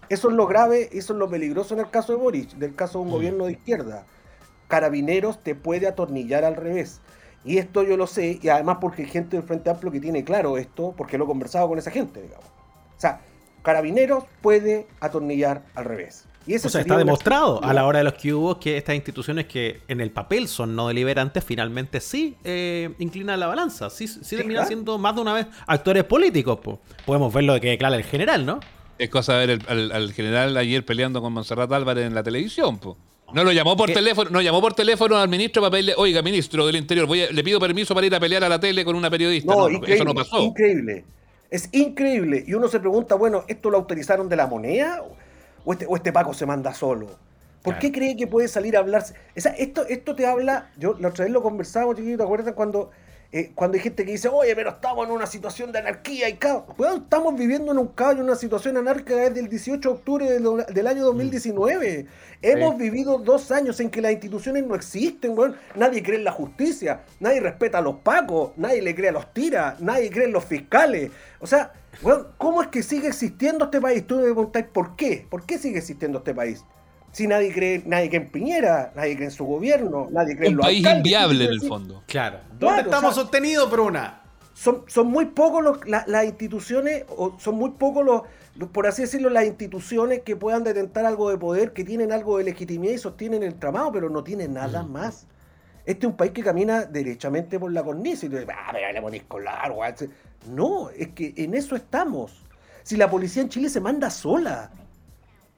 [0.10, 3.00] Eso es lo grave, eso es lo peligroso en el caso de Boric, del caso
[3.00, 3.14] de un mm.
[3.14, 4.06] gobierno de izquierda.
[4.68, 7.02] Carabineros te puede atornillar al revés.
[7.46, 10.24] Y esto yo lo sé, y además porque hay gente del Frente Amplio que tiene
[10.24, 12.46] claro esto, porque lo he conversado con esa gente, digamos.
[12.46, 13.20] O sea,
[13.64, 16.26] Carabineros puede atornillar al revés.
[16.46, 18.96] Y eso o sea, está demostrado a la hora de los que hubo que estas
[18.96, 24.08] instituciones que en el papel son no deliberantes, finalmente sí eh, inclinan la balanza, sí,
[24.08, 26.60] sí, terminan siendo más de una vez actores políticos.
[27.06, 28.60] Podemos ver lo que declara el general, ¿no?
[28.98, 32.98] Es cosa de ver al, general ayer peleando con Monserrat Álvarez en la televisión, pues.
[33.34, 36.68] No lo llamó por teléfono, no llamó por teléfono al ministro para pedirle, oiga, ministro
[36.68, 39.10] del Interior, voy le pido permiso para ir a pelear a la tele con una
[39.10, 39.52] periodista.
[39.52, 40.40] No, eso no pasó.
[40.40, 41.04] Increíble.
[41.50, 42.44] Es increíble.
[42.48, 45.04] Y uno se pregunta, bueno, ¿esto lo autorizaron de la moneda?
[45.66, 47.08] ¿O este, o este Paco se manda solo?
[47.62, 49.06] ¿Por qué cree que puede salir a hablar?
[49.36, 52.92] esto, esto te habla, yo la otra vez lo conversábamos, chiquito, ¿te acuerdas cuando
[53.36, 56.36] eh, cuando hay gente que dice, oye, pero estamos en una situación de anarquía y
[56.36, 56.66] caos.
[56.96, 60.88] estamos viviendo en un caos, en una situación anárquica desde el 18 de octubre del,
[60.88, 62.04] año 2019.
[62.04, 62.08] Mm.
[62.44, 65.36] Hemos vivido dos años en que las instituciones no existen,
[65.74, 69.34] Nadie cree en la justicia, nadie respeta a los pacos, nadie le cree a los
[69.34, 71.10] tiras, nadie cree en los fiscales.
[71.40, 71.74] O sea,
[72.38, 74.06] ¿cómo es que sigue existiendo este país?
[74.06, 75.26] Tú me preguntáis, ¿por qué?
[75.30, 76.64] ¿Por qué sigue existiendo este país?
[77.12, 80.58] Si nadie cree, nadie cree en Piñera, nadie cree en su gobierno, nadie cree en
[80.58, 82.04] los país inviable en el fondo.
[82.08, 82.40] Claro.
[82.60, 84.22] ¿Dónde estamos sostenidos, Bruna?
[84.56, 89.46] Son, son muy pocos las instituciones, o son muy pocos los, por así decirlo, las
[89.46, 93.56] instituciones que puedan detentar algo de poder, que tienen algo de legitimidad y sostienen el
[93.56, 94.92] tramado, pero no tienen nada mm.
[94.92, 95.28] más.
[95.86, 98.92] Este es un país que camina derechamente por la cornisa y tú dices, ah, pero
[98.92, 99.74] le ponís colar,
[100.50, 102.44] No, es que en eso estamos.
[102.84, 104.72] Si la policía en Chile se manda sola.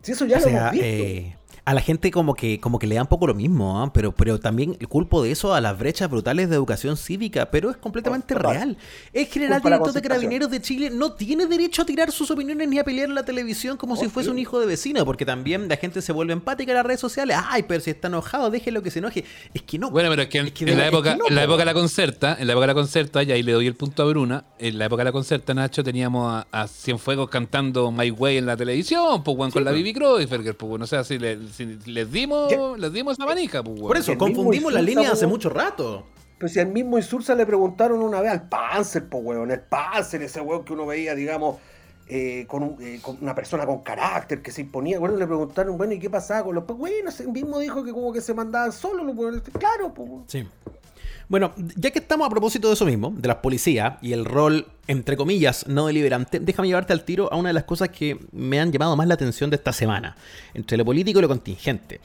[0.01, 0.86] Si eso ya lo hemos visto.
[0.86, 1.36] Eh,
[1.66, 3.91] a la gente como que, como que le da un poco lo mismo, ¿ah?
[3.91, 7.78] pero, pero también culpo de eso a las brechas brutales de educación cívica, pero es
[7.78, 8.78] completamente real.
[9.11, 12.78] El general director de Carabineros de Chile no tiene derecho a tirar sus opiniones ni
[12.78, 15.78] a pelear en la televisión como si fuese un hijo de vecino, porque también la
[15.78, 17.36] gente se vuelve empática en las redes sociales.
[17.49, 19.26] Ay, pero si está enojado, déjelo que se enoje.
[19.53, 19.89] Es que no.
[19.89, 22.53] Bueno, pero es que en, la, época, en la época de la concerta, en la
[22.53, 25.01] época de la concerta, y ahí le doy el punto a Bruna, en la época
[25.01, 29.63] de la concerta, Nacho, teníamos a, Cienfuegos cantando My Way en la televisión, pues, con
[29.63, 30.97] la Bibi Kreuzberger, pues, no sé
[31.56, 35.49] si les dimos les dimos esa manija, pues, Por eso, confundimos la línea hace mucho
[35.49, 36.06] rato.
[36.38, 40.22] Pero si al mismo Insursa le preguntaron una vez al Panzer, pues, weón, el Panzer,
[40.22, 41.58] ese weón que uno veía, digamos,
[42.08, 42.45] eh, eh,
[43.01, 44.99] con, una persona con carácter que se imponía.
[44.99, 46.66] Bueno, le preguntaron, bueno, ¿y qué pasaba con los.?
[46.66, 50.10] Pues, bueno, el mismo dijo que como que se mandaban solos los Claro, pues.
[50.28, 50.47] Sí.
[51.28, 54.67] Bueno, ya que estamos a propósito de eso mismo, de las policías y el rol,
[54.88, 58.59] entre comillas, no deliberante, déjame llevarte al tiro a una de las cosas que me
[58.59, 60.15] han llamado más la atención de esta semana,
[60.53, 61.99] entre lo político y lo contingente.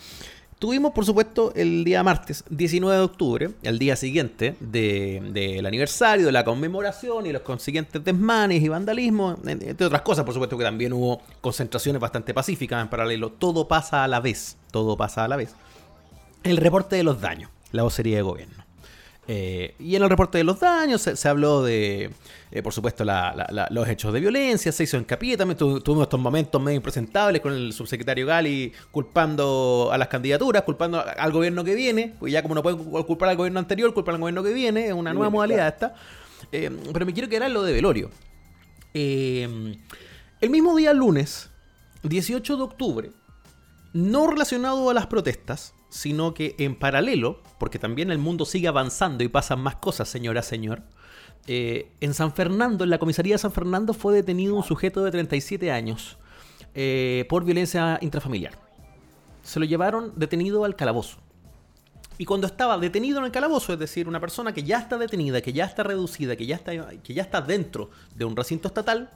[0.59, 6.33] Tuvimos, por supuesto, el día martes 19 de octubre, el día siguiente del aniversario, de
[6.33, 10.93] la conmemoración y los consiguientes desmanes y vandalismo, entre otras cosas, por supuesto que también
[10.93, 13.33] hubo concentraciones bastante pacíficas en paralelo.
[13.33, 15.55] Todo pasa a la vez, todo pasa a la vez.
[16.43, 18.60] El reporte de los daños, la vocería de gobierno.
[19.33, 22.11] Eh, y en el reporte de los daños se, habló de,
[22.51, 26.75] eh, por supuesto, los hechos de violencia, se hizo hincapié, también tuvimos estos momentos medio
[26.75, 32.33] impresentables con el subsecretario Gali culpando a las candidaturas, culpando al gobierno que viene, pues
[32.33, 35.15] ya como no pueden culpar al gobierno anterior, culpar al gobierno que viene, es una
[35.15, 35.95] nueva modalidad esta.
[36.51, 38.11] Eh, pero me quiero quedar en lo de Velorio.
[38.93, 41.51] el mismo día lunes,
[42.03, 43.13] 18 de octubre,
[43.93, 49.23] no relacionado a las protestas, sino que en paralelo, porque también el mundo sigue avanzando
[49.25, 50.83] y pasan más cosas, señora, señor,
[51.47, 55.11] eh, en San Fernando, en la comisaría de San Fernando, fue detenido un sujeto de
[55.11, 56.17] 37 años
[56.75, 58.55] eh, por violencia intrafamiliar.
[59.43, 61.19] Se lo llevaron detenido al calabozo.
[62.19, 65.41] Y cuando estaba detenido en el calabozo, es decir, una persona que ya está detenida,
[65.41, 66.73] que ya está reducida, que ya está,
[67.03, 69.11] que ya está dentro de un recinto estatal,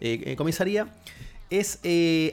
[0.00, 0.88] eh, comisaría,
[1.48, 1.80] es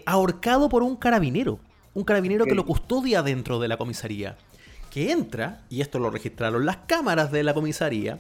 [0.06, 1.60] ahorcado por un carabinero
[1.96, 4.38] un carabinero que lo custodia dentro de la comisaría,
[4.92, 8.20] que entra, y esto lo registraron las cámaras de la comisaría,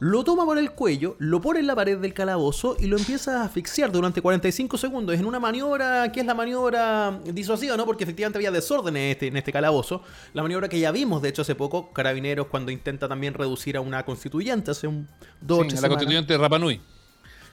[0.00, 3.42] lo toma por el cuello, lo pone en la pared del calabozo y lo empieza
[3.42, 7.84] a asfixiar durante 45 segundos en una maniobra que es la maniobra disuasiva, ¿no?
[7.84, 10.02] Porque efectivamente había desorden en este, en este calabozo.
[10.32, 13.82] La maniobra que ya vimos, de hecho, hace poco, Carabineros cuando intenta también reducir a
[13.82, 15.06] una constituyente hace un
[15.42, 16.80] dos sí, La constituyente de Rapanui.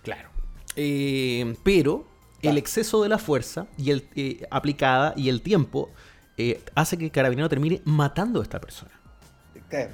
[0.02, 0.30] Claro.
[0.78, 2.08] Eh, pero
[2.48, 5.90] el exceso de la fuerza y el, eh, aplicada y el tiempo
[6.38, 8.92] eh, hace que el carabinero termine matando a esta persona.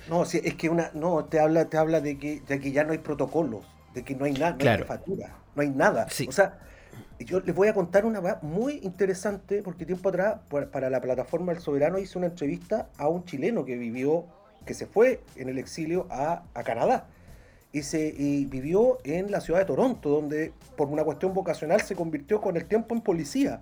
[0.07, 2.91] No, es que una, no, te habla, te habla de que, de que ya no
[2.91, 4.85] hay protocolos, de que no hay nada, no hay
[5.55, 6.07] no hay nada.
[6.09, 6.27] Sí.
[6.27, 6.59] O sea,
[7.19, 10.41] yo les voy a contar una muy interesante, porque tiempo atrás,
[10.71, 14.25] para la plataforma El Soberano, hice una entrevista a un chileno que vivió,
[14.65, 17.07] que se fue en el exilio a, a Canadá.
[17.73, 18.11] Y, se,
[18.49, 22.65] vivió en la ciudad de Toronto, donde por una cuestión vocacional se convirtió con el
[22.65, 23.59] tiempo en policía.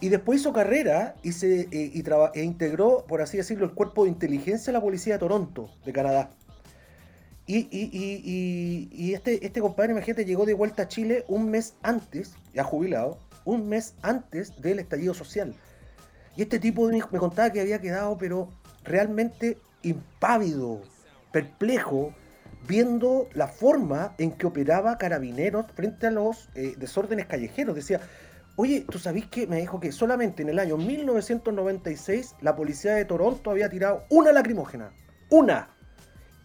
[0.00, 3.72] Y después hizo carrera y, se, eh, y traba- e integró, por así decirlo, el
[3.72, 6.30] cuerpo de inteligencia de la policía de Toronto, de Canadá.
[7.46, 12.34] Y, y- y- este, este compadre, imagínate, llegó de vuelta a Chile un mes antes,
[12.54, 15.54] ya jubilado, un mes antes del estallido social.
[16.36, 18.48] Y este tipo me me contaba que había quedado, pero
[18.84, 20.80] realmente impávido,
[21.32, 22.14] perplejo,
[22.66, 27.74] viendo la forma en que operaba Carabineros frente a los eh, desórdenes callejeros.
[27.74, 28.00] Decía,
[28.56, 33.04] oye, ¿tú sabés que Me dijo que solamente en el año 1996 la policía de
[33.04, 34.92] Toronto había tirado una lacrimógena.
[35.30, 35.68] Una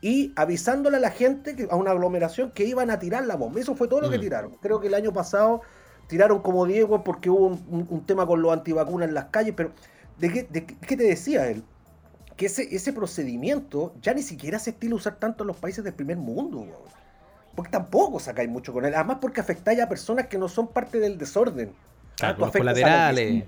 [0.01, 3.59] y avisándole a la gente, que, a una aglomeración, que iban a tirar la bomba.
[3.59, 4.22] Eso fue todo lo que Mm.
[4.22, 4.51] tiraron.
[4.61, 5.61] Creo que el año pasado
[6.07, 9.55] tiraron como Diego porque hubo un, un- un tema con los antivacunas en las calles,
[9.57, 9.72] pero
[10.20, 11.63] ¿de qué, de qué- qué te decía él?
[12.36, 15.93] Que ese, ese procedimiento ya ni siquiera se estila usar tanto en los países del
[15.93, 16.95] primer mundo, weón.
[17.55, 18.93] Porque tampoco sacáis mucho con él.
[18.93, 21.71] Además porque afectáis a personas que no son parte del desorden.
[22.17, 23.45] Claro, los colaterales.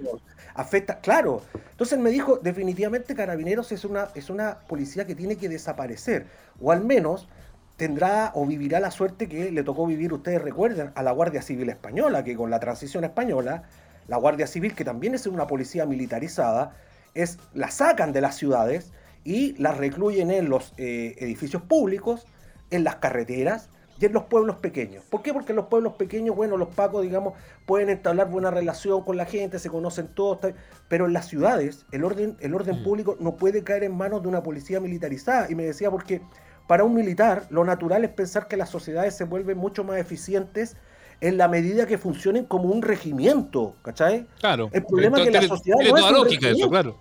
[0.54, 1.42] Afecta, claro.
[1.72, 6.26] Entonces me dijo, definitivamente Carabineros es una, es una policía que tiene que desaparecer.
[6.60, 7.28] O al menos
[7.76, 11.70] tendrá o vivirá la suerte que le tocó vivir, ustedes recuerden, a la Guardia Civil
[11.70, 13.64] Española, que con la transición española,
[14.08, 16.76] la Guardia Civil, que también es una policía militarizada,
[17.22, 18.92] es, la sacan de las ciudades
[19.24, 22.26] y la recluyen en los eh, edificios públicos,
[22.70, 25.04] en las carreteras y en los pueblos pequeños.
[25.10, 25.34] ¿Por qué?
[25.34, 27.34] Porque en los pueblos pequeños, bueno, los pacos, digamos,
[27.66, 30.40] pueden entablar buena relación con la gente, se conocen todos,
[30.88, 32.84] pero en las ciudades el orden, el orden Mm.
[32.84, 35.48] público no puede caer en manos de una policía militarizada.
[35.50, 36.22] Y me decía, porque
[36.68, 40.76] para un militar lo natural es pensar que las sociedades se vuelven mucho más eficientes
[41.20, 44.28] en la medida que funcionen como un regimiento, ¿cachai?
[44.40, 44.70] Claro.
[44.72, 46.96] El problema es que la sociedad tiene no es toda un lógica eso, claro.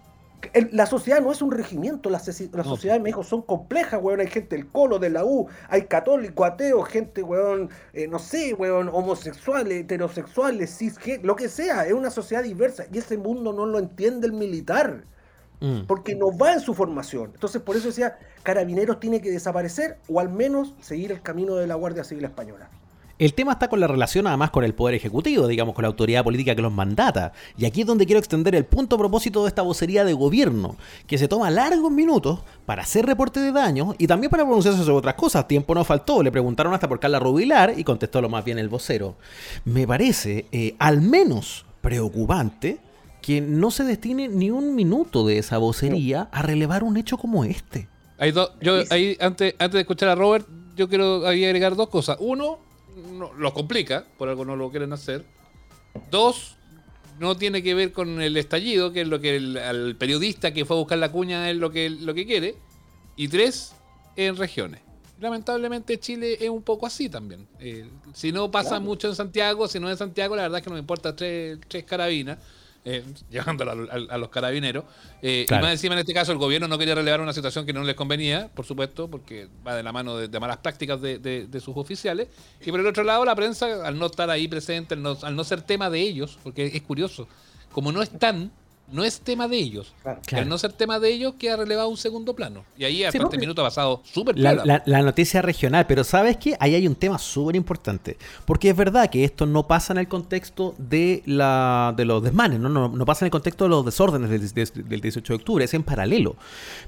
[0.52, 2.64] El- la sociedad no es un regimiento, las, las No.
[2.64, 4.20] sociedades, me dijo, son complejas, weón.
[4.20, 8.54] Hay gente del colo, de la U, hay católico, ateo, gente, weón, eh, no sé,
[8.54, 11.86] weón, homosexuales, heterosexuales, cisgé, lo que sea.
[11.86, 15.04] Es una sociedad diversa y ese mundo no lo entiende el militar
[15.60, 15.86] Mm.
[15.86, 17.30] porque no va en su formación.
[17.34, 21.66] Entonces, por eso decía, Carabineros tiene que desaparecer o al menos seguir el camino de
[21.66, 22.68] la Guardia Civil Española.
[23.18, 26.22] El tema está con la relación además con el poder ejecutivo, digamos, con la autoridad
[26.22, 27.32] política que los mandata.
[27.56, 30.76] Y aquí es donde quiero extender el punto a propósito de esta vocería de gobierno,
[31.06, 34.98] que se toma largos minutos para hacer reporte de daños y también para pronunciarse sobre
[34.98, 35.48] otras cosas.
[35.48, 38.68] Tiempo no faltó, le preguntaron hasta por Carla Rubilar y contestó lo más bien el
[38.68, 39.16] vocero.
[39.64, 42.80] Me parece eh, al menos preocupante
[43.22, 47.44] que no se destine ni un minuto de esa vocería a relevar un hecho como
[47.44, 47.88] este.
[48.18, 50.46] Hay dos, yo ahí antes, antes de escuchar a Robert,
[50.76, 52.18] yo quiero ahí agregar dos cosas.
[52.20, 52.58] Uno,
[52.96, 55.24] no, lo complica, por algo no lo quieren hacer.
[56.10, 56.56] Dos,
[57.18, 60.64] no tiene que ver con el estallido, que es lo que el, al periodista que
[60.64, 62.56] fue a buscar la cuña es lo que, lo que quiere.
[63.16, 63.72] Y tres,
[64.16, 64.80] en regiones.
[65.18, 67.46] Lamentablemente Chile es un poco así también.
[67.58, 68.84] Eh, si no pasa Claro.
[68.84, 71.58] mucho en Santiago, si no en Santiago, la verdad es que no me importa tres,
[71.68, 72.38] tres carabinas,
[72.86, 73.04] eh,
[73.38, 74.84] a, a- a los carabineros.
[75.20, 75.62] Eh, Claro.
[75.62, 77.82] Y más encima en este caso el gobierno no quería relevar una situación que no
[77.84, 81.46] les convenía, por supuesto, porque va de la mano de, de malas prácticas de, de-
[81.46, 82.28] de sus oficiales.
[82.64, 85.36] Y por el otro lado, la prensa, al no estar ahí presente, al no, al
[85.36, 87.28] no ser tema de ellos, porque es curioso,
[87.72, 88.50] como no están,
[88.92, 89.94] no es tema de ellos.
[90.02, 90.20] Claro.
[90.32, 92.64] Al no ser tema de ellos, queda relevado a un segundo plano.
[92.76, 93.30] Y ahí, Sí, aparte, ¿no?
[93.32, 96.56] el minuto ha pasado súper La, la- la noticia regional, pero ¿sabes qué?
[96.60, 98.16] Ahí hay un tema súper importante.
[98.44, 102.60] Porque es verdad que esto no pasa en el contexto de, la, de los desmanes,
[102.60, 102.68] ¿no?
[102.68, 105.64] No, no pasa en el contexto de los desórdenes del, des- del 18 de octubre,
[105.64, 106.36] es en paralelo.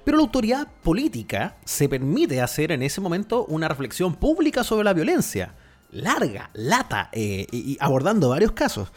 [0.04, 4.92] Pero la autoridad política se permite hacer en ese momento una reflexión pública sobre la
[4.92, 5.54] violencia.
[5.90, 8.88] Larga, lata, eh, y, abordando varios casos.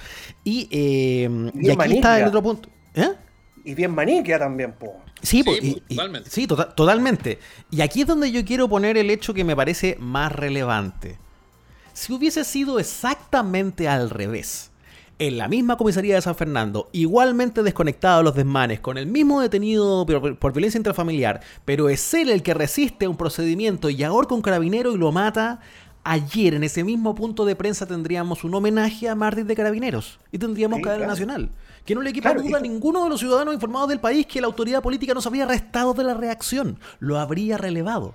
[0.44, 2.70] Y, eh, y aquí está el otro punto.
[2.96, 3.12] ¿Eh?
[3.64, 4.96] Y bien maniquea también, po.
[5.22, 6.30] Sí, Sí, po- y- y- totalmente.
[6.30, 7.40] sí, tota- totalmente.
[7.70, 11.18] Y aquí es donde yo quiero poner el hecho que me parece más relevante.
[11.94, 14.72] Si hubiese sido exactamente al revés,
[15.20, 19.42] en la misma comisaría de San Fernando, igualmente desconectado de los desmanes, con el mismo
[19.42, 24.02] detenido por, por violencia intrafamiliar, pero es él el que resiste a un procedimiento y
[24.04, 25.60] ahorca un carabinero y lo mata,
[26.04, 30.40] ayer en ese mismo punto de prensa tendríamos un homenaje a mártir de carabineros y
[30.40, 31.12] tendríamos Sí, cadena claro.
[31.12, 31.50] nacional.
[31.86, 34.40] Que no le quepa Claro, duda a ninguno de los ciudadanos informados del país que
[34.42, 38.14] la autoridad política nos habría restado de la reacción, lo habría relevado.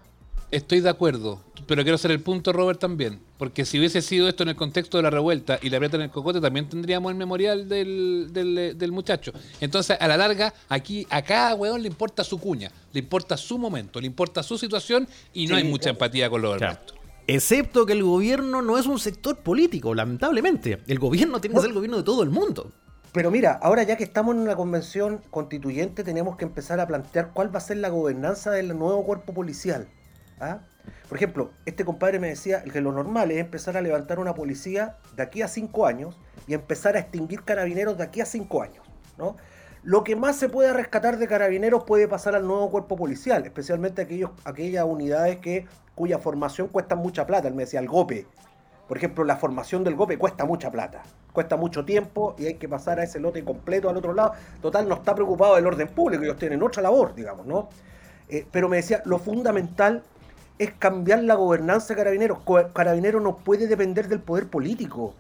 [0.53, 3.21] Estoy de acuerdo, pero quiero hacer el punto, Robert, también.
[3.37, 6.05] Porque si hubiese sido esto en el contexto de la revuelta y la aprieta en
[6.05, 9.33] el cocote, también tendríamos el memorial del, del, del muchacho.
[9.61, 13.59] Entonces, a la larga, aquí a cada weón le importa su cuña, le importa su
[13.59, 15.95] momento, le importa su situación y no Sí, hay mucha claro.
[15.97, 16.79] empatía con lo del Claro.
[17.27, 20.79] Excepto que el gobierno no es un sector político, lamentablemente.
[20.87, 22.71] El gobierno tiene que ser el gobierno de todo el mundo.
[23.17, 27.31] Pero mira, ahora ya que estamos en una convención constituyente, tenemos que empezar a plantear
[27.33, 29.89] cuál va a ser la gobernanza del nuevo cuerpo policial.
[30.39, 30.59] ¿ah?
[31.09, 34.99] Por ejemplo, este compadre me decía que lo normal es empezar a levantar una policía
[35.17, 38.85] de aquí a cinco años y empezar a extinguir carabineros de aquí a cinco años.
[39.17, 39.39] ¿no?
[39.83, 44.03] Lo que más se puede rescatar de carabineros puede pasar al nuevo cuerpo policial, especialmente
[44.03, 47.49] aquellos, aquellas unidades que, cuya formación cuesta mucha plata.
[47.49, 48.27] Él me decía, el GOPE.
[48.89, 52.69] Por ejemplo, la formación del GOPE cuesta mucha plata, cuesta mucho tiempo y hay que
[52.69, 54.33] pasar a ese lote completo al otro lado.
[54.63, 57.69] Total, no está preocupado del orden público, ellos tienen otra labor, digamos, ¿no?
[58.29, 60.03] Eh, pero me decía, lo fundamental
[60.59, 62.39] es cambiar la gobernanza de Carabineros.
[62.73, 65.15] Carabineros no puede depender del poder político.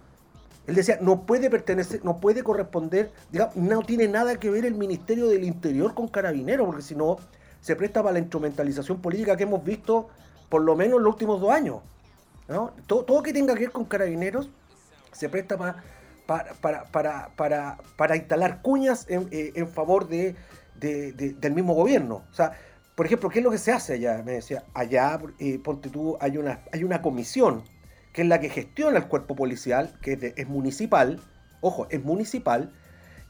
[0.66, 4.74] Él decía, no puede pertenecer, no puede corresponder, digamos, no tiene nada que ver el
[4.74, 7.16] Ministerio del Interior con Carabineros, porque si no,
[7.60, 10.08] se presta para la instrumentalización política que hemos visto
[10.48, 11.78] por lo menos en los últimos dos años.
[12.86, 14.50] Todo, que tenga que ver con Carabineros
[15.12, 15.82] se presta para,
[16.26, 20.36] para, para, para, para instalar cuñas en, eh, favor de,
[20.74, 22.22] del mismo gobierno.
[22.30, 22.52] O sea,
[22.94, 24.22] por ejemplo, ¿qué es lo que se hace allá?
[24.24, 27.62] Me decía, allá, eh, ponte tú, hay una, hay una comisión
[28.12, 31.20] que es la que gestiona el cuerpo policial, que es, municipal,
[31.60, 32.72] ojo, es municipal,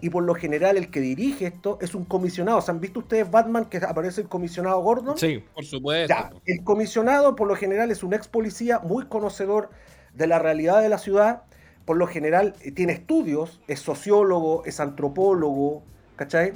[0.01, 2.61] y por lo general el que dirige esto es un comisionado.
[2.61, 5.17] ¿Se han visto ustedes Batman que aparece el comisionado Gordon?
[5.17, 6.15] Sí, por supuesto.
[6.15, 9.71] Ya, el comisionado por lo general es un ex policía muy conocedor
[10.13, 11.43] de la realidad de la ciudad,
[11.85, 15.83] por lo general eh, tiene estudios, es sociólogo, es antropólogo,
[16.17, 16.53] ¿cachai?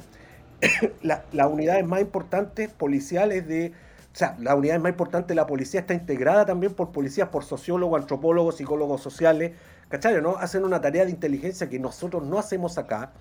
[1.02, 3.72] las unidades más importantes policiales de...
[4.12, 7.44] O sea, las unidades más importantes de la policía está integrada también por policías, por
[7.44, 9.52] sociólogos, antropólogos, psicólogos sociales,
[9.90, 10.20] ¿cachai?
[10.22, 10.36] ¿no?
[10.36, 13.12] Hacen una tarea de inteligencia que nosotros no hacemos acá.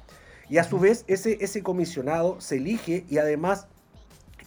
[0.47, 3.67] Y a su vez, ese, ese comisionado se elige y además,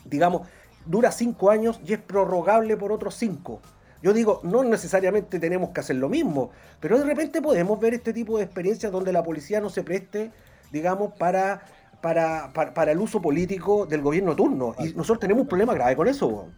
[0.06, 0.48] digamos,
[0.86, 3.60] dura cinco años y es prorrogable por otros cinco.
[4.02, 6.50] Yo digo, no necesariamente tenemos que hacer lo mismo,
[6.80, 10.32] pero de repente podemos ver este tipo de experiencias donde la policía no se preste,
[10.72, 11.62] digamos, para
[12.02, 14.74] para, para, el uso político del gobierno turno.
[14.80, 16.48] Y nosotros tenemos un problema grave con eso.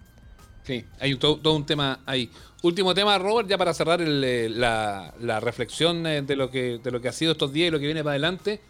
[0.65, 2.31] Sí, hay todo, un tema ahí.
[2.63, 6.91] Último tema, Robert, ya para cerrar eh, la, la, reflexión eh, de lo, que, de
[6.91, 8.61] lo que ha sido estos días y lo que viene para adelante.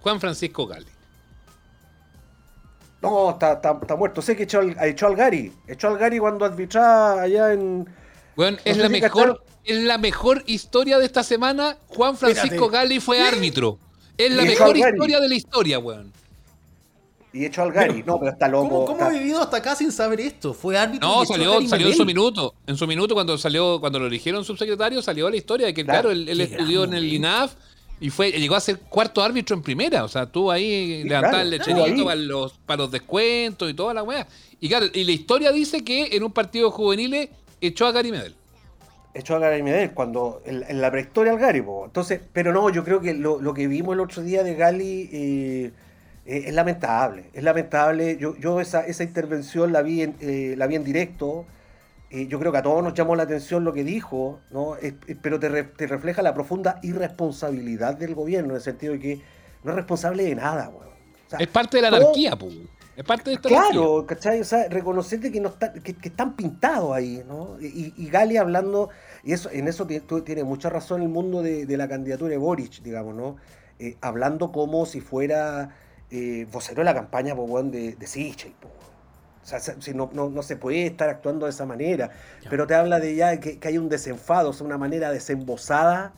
[0.00, 0.86] Juan Francisco Gali.
[3.02, 4.20] No, está, está, muerto.
[4.20, 5.52] Sé que echó al, echó al Gary.
[5.68, 7.88] Echó al Gary cuando arbitraba allá en.
[8.34, 11.76] Bueno, es, la mejor, es la mejor historia de esta semana.
[11.86, 13.78] Juan Francisco Gali fue árbitro.
[14.18, 16.12] Es la mejor historia de la historia, weón.
[17.36, 18.86] Y hecho al Gary, no, pero está loco.
[18.86, 20.54] ¿Cómo, ha vivido hasta acá sin saber esto?
[20.54, 21.06] Fue árbitro.
[21.06, 22.54] No, salió, salió en su minuto.
[22.66, 26.10] En su minuto, cuando salió, cuando lo eligieron subsecretario, salió la historia de que, claro,
[26.10, 27.52] él, estudió en el INAF
[28.00, 30.04] y fue, llegó a ser cuarto árbitro en primera.
[30.04, 34.02] O sea, tú ahí sí, el lecherito para, los, para los descuentos y toda la
[34.02, 34.26] weá.
[34.58, 37.28] Y claro, y la historia dice que en un partido juvenil
[37.60, 38.34] echó a Gary Medel
[39.12, 41.64] echó a Gary Medel cuando en, la prehistoria al Gary.
[41.84, 45.72] Entonces, pero no, yo creo que lo, que vimos el otro día de Gali eh,
[46.26, 47.30] eh, es lamentable.
[47.32, 48.16] Es lamentable.
[48.18, 51.46] Yo, yo esa, esa intervención la vi en, eh, la vi en directo.
[52.10, 54.76] yo creo que a todos nos llamó la atención lo que dijo, ¿no?
[55.22, 59.20] pero te, refleja la profunda irresponsabilidad del gobierno, en el sentido de que
[59.64, 60.70] no es responsable de nada,
[61.38, 62.36] es parte de la anarquía.
[62.96, 64.40] Es parte de esta Claro, ¿cachai?
[64.40, 67.58] O sea, reconocerte que, no está, que, están pintados ahí, ¿no?
[67.60, 68.88] Y, y, Gali hablando,
[69.22, 73.14] y eso en eso tiene mucha razón el mundo de, la candidatura de Boric, digamos,
[73.14, 73.36] ¿no?
[73.78, 75.76] Eh, hablando como si fuera
[76.10, 78.54] eh, vocero de la campaña de, de Sichel,
[79.42, 82.10] O sea, si no, no, se puede estar actuando de esa manera.
[82.48, 86.12] Pero te habla de ya que, que hay un desenfado, o sea, una manera desembosada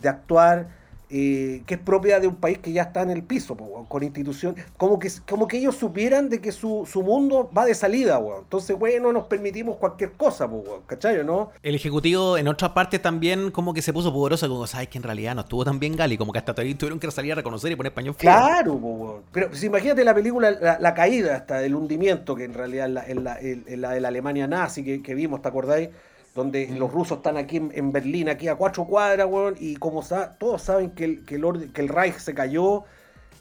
[0.00, 0.83] de actuar
[1.16, 3.56] eh, que es propia de un país que ya está en el piso,
[3.86, 8.20] con instituciones, como que, como que ellos supieran de que su, mundo va de salida,
[8.36, 10.50] entonces, bueno, nos permitimos cualquier cosa,
[10.88, 11.24] ¿cachai?
[11.24, 11.52] ¿no?
[11.62, 15.04] El Ejecutivo en otra parte también como que se puso poderoso, como sabes que en
[15.04, 17.76] realidad no estuvo tan bien Gali, como que hasta tuvieron que salir a reconocer y
[17.76, 20.50] poner español Claro, pero pues, imagínate la película
[20.80, 25.00] la, caída hasta el hundimiento, que en realidad es la, de la Alemania nazi que,
[25.00, 25.90] que vimos, ¿te acordáis?
[26.34, 30.02] Donde los rusos están aquí en, Berlín, aquí a cuatro cuadras, weón, y como
[30.38, 32.84] todos saben que el, que el, que el Reich se cayó,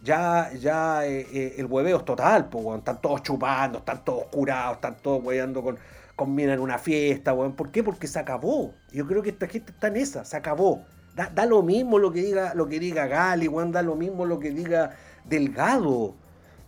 [0.03, 2.79] ya, ya eh, eh, el hueveo es total, pues, weón.
[2.79, 5.79] Están todos chupando, están todos curados, están todos con,
[6.15, 7.53] con mina en una fiesta, weón.
[7.53, 7.83] ¿Por qué?
[7.83, 8.73] Porque se acabó.
[8.91, 10.83] Yo creo que esta gente está en esa, se acabó.
[11.15, 14.39] Da, lo mismo lo que diga, lo que diga Gali, weón, da lo mismo lo
[14.39, 16.15] que diga Delgado.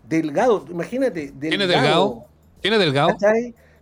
[0.07, 1.49] Delgado, imagínate, Delgado.
[1.49, 2.25] ¿Quién es Delgado?
[2.61, 3.17] ¿Quién es Delgado?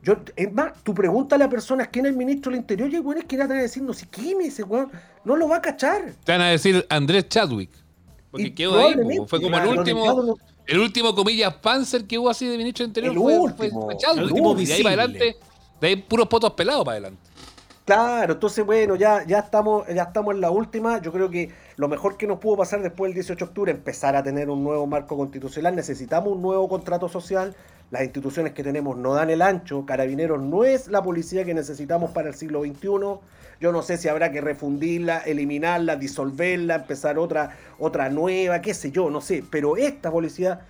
[0.03, 2.95] Yo, es más, tú pregunta a la persona quién es el ministro del Interior y
[2.95, 4.91] hay weones que van a decir, no sé quién es ese weón,
[5.23, 6.13] no lo va a cachar.
[6.25, 7.69] Te van a decir Andrés Chadwick.
[8.29, 8.95] Porque quedó ahí,
[9.27, 13.13] fue como el último, el último, comillas, Panzer que hubo así de ministro del Interior.
[13.13, 14.17] El fue, último, fue, Chadwick.
[14.17, 15.37] El último de ahí para adelante,
[15.79, 17.21] de ahí puros potos pelados para adelante.
[17.85, 21.01] Claro, entonces bueno, ya, ya, estamos, ya estamos en la última.
[21.01, 24.15] Yo creo que lo mejor que nos pudo pasar después del 18 de octubre, empezar
[24.15, 25.75] a tener un nuevo marco constitucional.
[25.75, 27.55] Necesitamos un nuevo contrato social.
[27.93, 29.85] Las instituciones que tenemos no dan el ancho.
[29.85, 32.87] Carabineros no es la policía que necesitamos para el siglo XXI.
[33.59, 38.89] Yo no sé si habrá que refundirla, eliminarla, disolverla, empezar otra, otra nueva, qué sé
[38.89, 39.43] yo, no sé.
[39.47, 40.61] Pero esta policía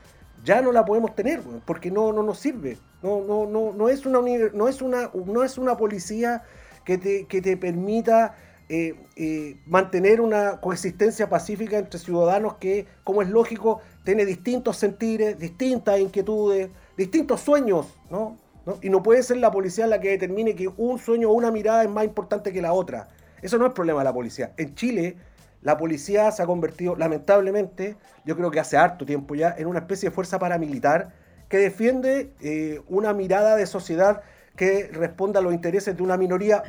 [0.44, 2.78] ya no la podemos tener, porque no, no nos sirve.
[3.02, 4.20] No, no, no, no es una
[4.54, 6.44] no es una, no es una policía
[6.84, 8.36] que te, que te permita
[8.68, 15.40] eh, eh, mantener una coexistencia pacífica entre ciudadanos que, como es lógico, tiene distintos sentires,
[15.40, 18.38] distintas inquietudes, distintos sueños, ¿no?
[18.82, 21.84] Y no puede ser la policía la que determine que un sueño o una mirada
[21.84, 23.10] es más importante que la otra.
[23.41, 24.54] Eso no es problema de la policía.
[24.56, 25.18] En Chile,
[25.62, 29.80] la policía se ha convertido, lamentablemente, yo creo que hace harto tiempo ya, en una
[29.80, 31.14] especie de fuerza paramilitar
[31.50, 34.22] que defiende eh, una mirada de sociedad
[34.56, 36.64] que responda a los intereses de una minoría,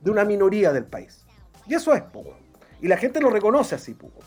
[0.00, 1.24] de una minoría del país.
[1.66, 2.36] Y eso es, poco.
[2.80, 4.20] Y la gente lo reconoce así, poco.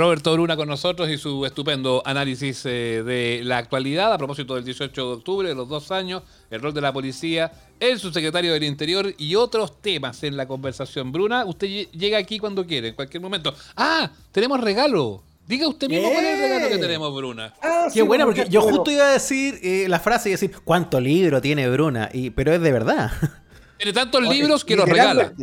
[0.00, 4.64] Roberto Bruna con nosotros y su estupendo análisis eh, de la actualidad a propósito del
[4.64, 8.64] 18 de octubre, de los dos años, el rol de la policía, el subsecretario del
[8.64, 11.12] Interior y otros temas en la conversación.
[11.12, 13.54] Bruna, usted llega aquí cuando quiere, en cualquier momento.
[13.76, 14.10] ¡Ah!
[14.32, 15.22] Tenemos regalo.
[15.46, 17.54] Diga usted mismo cuál es el regalo que tenemos, Bruna.
[17.62, 20.98] Ah, Qué bueno, porque yo justo iba a decir eh, la frase y decir cuánto
[20.98, 23.10] libro tiene Bruna, y, pero es de verdad.
[23.76, 25.34] Tiene tantos libros que los regala.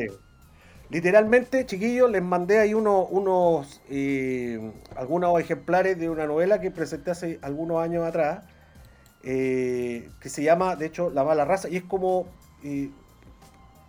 [0.90, 7.40] Literalmente, chiquillos, les mandé ahí unos eh, algunos ejemplares de una novela que presenté hace
[7.42, 8.44] algunos años atrás,
[9.24, 12.28] eh, que se llama, de hecho, La mala raza, y es como,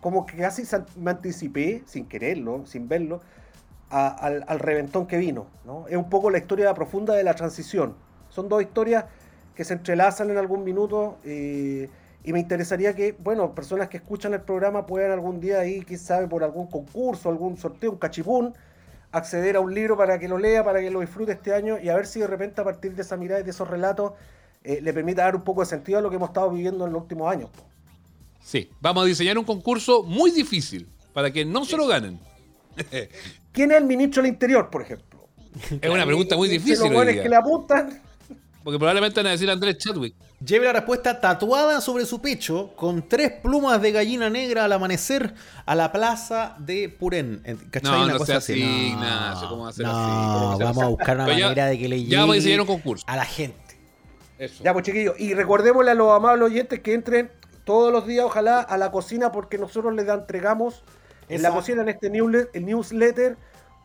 [0.01, 0.63] como que casi
[0.97, 3.21] me anticipé, sin quererlo, sin verlo,
[3.89, 5.47] al, reventón que vino.
[5.65, 5.87] ¿no?
[5.87, 7.95] Es un poco la historia profunda de la transición.
[8.29, 9.05] Son dos historias
[9.55, 11.89] que se entrelazan en algún minuto eh,
[12.23, 15.99] y me interesaría que, bueno, personas que escuchan el programa puedan algún día ahí, quién
[15.99, 18.53] sabe, por algún concurso, algún sorteo, un cachipún,
[19.11, 21.89] acceder a un libro para que lo lea, para que lo disfrute este año y
[21.89, 24.13] a ver si de repente a partir de esa mirada y de esos relatos
[24.63, 26.93] eh, le permita dar un poco de sentido a lo que hemos estado viviendo en
[26.93, 27.49] los últimos años.
[28.43, 32.19] Sí, vamos a diseñar un concurso muy difícil para que no se lo ganen.
[33.51, 35.27] ¿Quién es el ministro del Interior, por ejemplo?
[35.81, 36.91] Es una pregunta muy difícil.
[36.93, 38.01] Los que le apuntan.
[38.63, 40.15] Porque probablemente van a decir Andrés Chadwick.
[40.45, 45.33] Lleve la respuesta tatuada sobre su pecho con tres plumas de gallina negra al amanecer
[45.65, 47.41] a la plaza de Purén.
[47.71, 47.91] ¿Cachai?
[47.91, 48.93] No, una no cosa así.
[48.93, 50.63] No, ¿cómo va a ser así?
[50.63, 53.05] vamos a buscar una manera de que le llegue ya vamos a un concurso.
[53.07, 53.57] a la gente.
[54.37, 54.63] Eso.
[54.63, 55.19] Ya, pues chiquillos.
[55.19, 57.29] Y recordémosle a los amables oyentes que entren
[57.65, 60.83] todos los días, ojalá, a la cocina porque nosotros les entregamos
[61.27, 63.37] en la cocina, en este newsletter,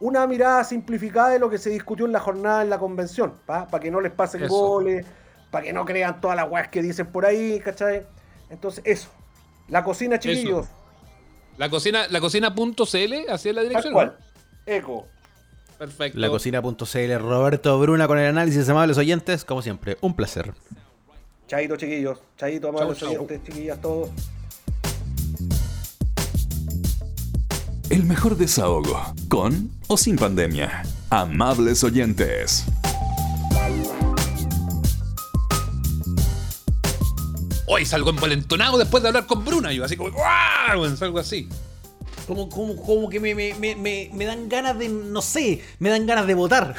[0.05, 3.81] una mirada simplificada de lo que se discutió en la jornada en la convención, para
[3.81, 5.07] que no les pasen goles,
[5.51, 8.07] para que no crean todas las weas que dicen por ahí, ¿cachai?
[8.51, 9.09] Entonces, eso.
[9.69, 10.67] La cocina, chiquillos.
[11.57, 13.83] La cocina, la cocina.cl, así es la dirección.
[13.83, 14.19] Tal cual.
[14.67, 15.07] Eco.
[15.79, 16.19] Perfecto.
[16.19, 20.53] La cocina.cl, Roberto Bruna con el análisis, amables oyentes, como siempre, un placer.
[21.47, 22.21] Chaito, chiquillos.
[22.37, 24.11] Chaito, amables oyentes, chiquillas, todos.
[27.95, 30.83] El mejor desahogo, con o sin pandemia.
[31.11, 32.65] Amables oyentes.
[37.69, 40.97] Hoy salgo envalentonado después de hablar con Bruna, yo así como, ¡guau!
[40.97, 41.49] Salgo así.
[42.27, 46.07] Como, como, como que me, me, me, me, dan ganas de, no sé, me dan
[46.07, 46.75] ganas de votar.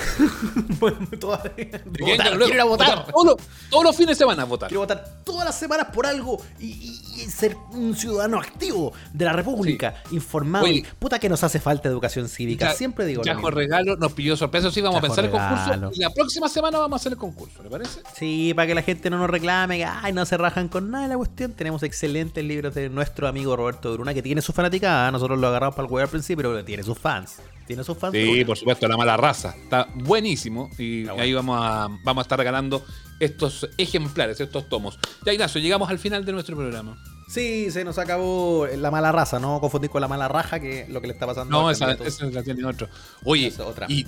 [1.20, 3.08] Todavía, quiero ir a votar.
[3.12, 3.38] Todos,
[3.84, 4.70] los, fines de semana a votar.
[4.70, 9.96] Quiero votar todas las semanas por algo y, ser un ciudadano activo de la República,
[10.12, 10.66] informado.
[11.00, 12.74] Puta que nos hace falta educación cívica.
[12.74, 13.24] Siempre digo.
[13.24, 14.72] Ya con regalo nos pidió sorpresa.
[14.72, 15.92] Sí, vamos a pensar el concurso.
[15.94, 18.02] Y la próxima semana vamos a hacer el concurso, ¿le parece?
[18.16, 21.04] Sí, para que la gente no nos reclame, que ay, no se rajan con nada
[21.04, 21.54] de la cuestión.
[21.54, 25.12] Tenemos excelentes libros de nuestro amigo Roberto Bruna, que tiene su fanaticada.
[25.12, 27.42] Nosotros lo agarramos para el juego al principio, pero tiene sus fans.
[27.68, 28.14] Tiene sus fans.
[28.14, 29.56] Sí, por supuesto, la mala raza.
[29.64, 30.70] Está buenísimo.
[30.78, 32.86] Y ahí vamos a, vamos a estar regalando
[33.20, 35.00] estos ejemplares, estos tomos.
[35.26, 36.98] Ya, Ignacio, llegamos al final de nuestro programa.
[37.28, 41.02] Sí, se nos acabó la mala raza, no confundir con la mala raja, que lo
[41.02, 41.50] que le está pasando.
[41.50, 42.88] No, esa, esa la tiene otro.
[43.24, 43.88] Oye, otra.
[43.90, 44.06] y,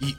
[0.00, 0.16] y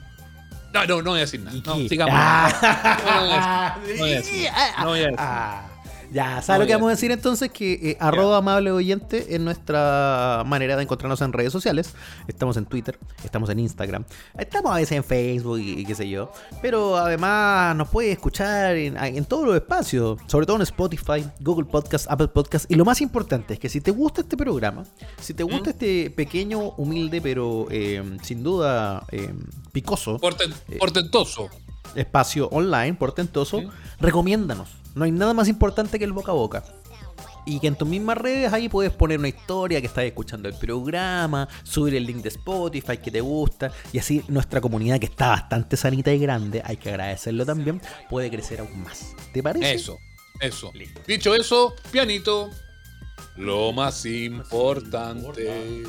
[0.72, 1.56] no, no, no voy a decir nada.
[1.64, 2.14] No, sigamos.
[2.16, 3.78] Ah.
[3.80, 4.48] No, voy a decir.
[4.78, 5.16] No voy a decir.
[5.18, 5.68] Ah.
[6.10, 7.50] Ya, ¿sabes lo que vamos a decir entonces?
[7.50, 11.94] Que eh, arroba amable oyente es nuestra manera de encontrarnos en redes sociales.
[12.26, 14.04] Estamos en Twitter, estamos en Instagram,
[14.38, 16.32] estamos a veces en Facebook y, qué sé yo.
[16.62, 22.10] Pero además nos puede escuchar en, todos los espacios, sobre todo en Spotify, Google Podcast,
[22.10, 22.70] Apple Podcast.
[22.70, 24.84] Y lo más importante es que si te gusta este programa,
[25.20, 29.34] si te gusta este pequeño, humilde, pero eh, sin duda eh,
[29.72, 31.50] picoso, portentoso
[31.94, 33.62] espacio online, portentoso,
[33.98, 36.64] recomiéndanos no hay nada más importante que el boca a boca.
[37.46, 40.54] y que en tus mismas redes ahí puedes poner una historia que estás escuchando el
[40.54, 45.28] programa, subir el link de Spotify que te gusta y así nuestra comunidad que está
[45.28, 47.80] bastante sanita y grande, hay que agradecerlo también,
[48.10, 49.14] puede crecer aún más.
[49.32, 49.72] ¿Te parece?
[49.72, 49.98] Eso,
[50.40, 50.72] eso.
[51.06, 52.50] Dicho eso, pianito.
[53.36, 55.84] Lo más importante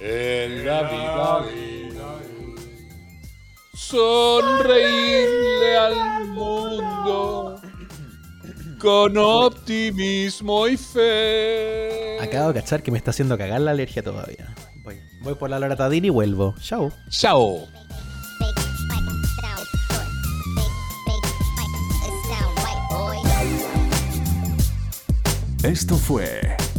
[0.00, 1.46] en la vida
[3.80, 7.60] sonreírle al mundo
[8.78, 12.18] con optimismo y fe.
[12.20, 14.54] Acabo de cachar que me está haciendo cagar la alergia todavía.
[14.82, 16.54] Voy, voy por la loratadina y vuelvo.
[16.60, 16.92] Chao.
[17.08, 17.66] Chao.
[25.62, 26.56] Esto fue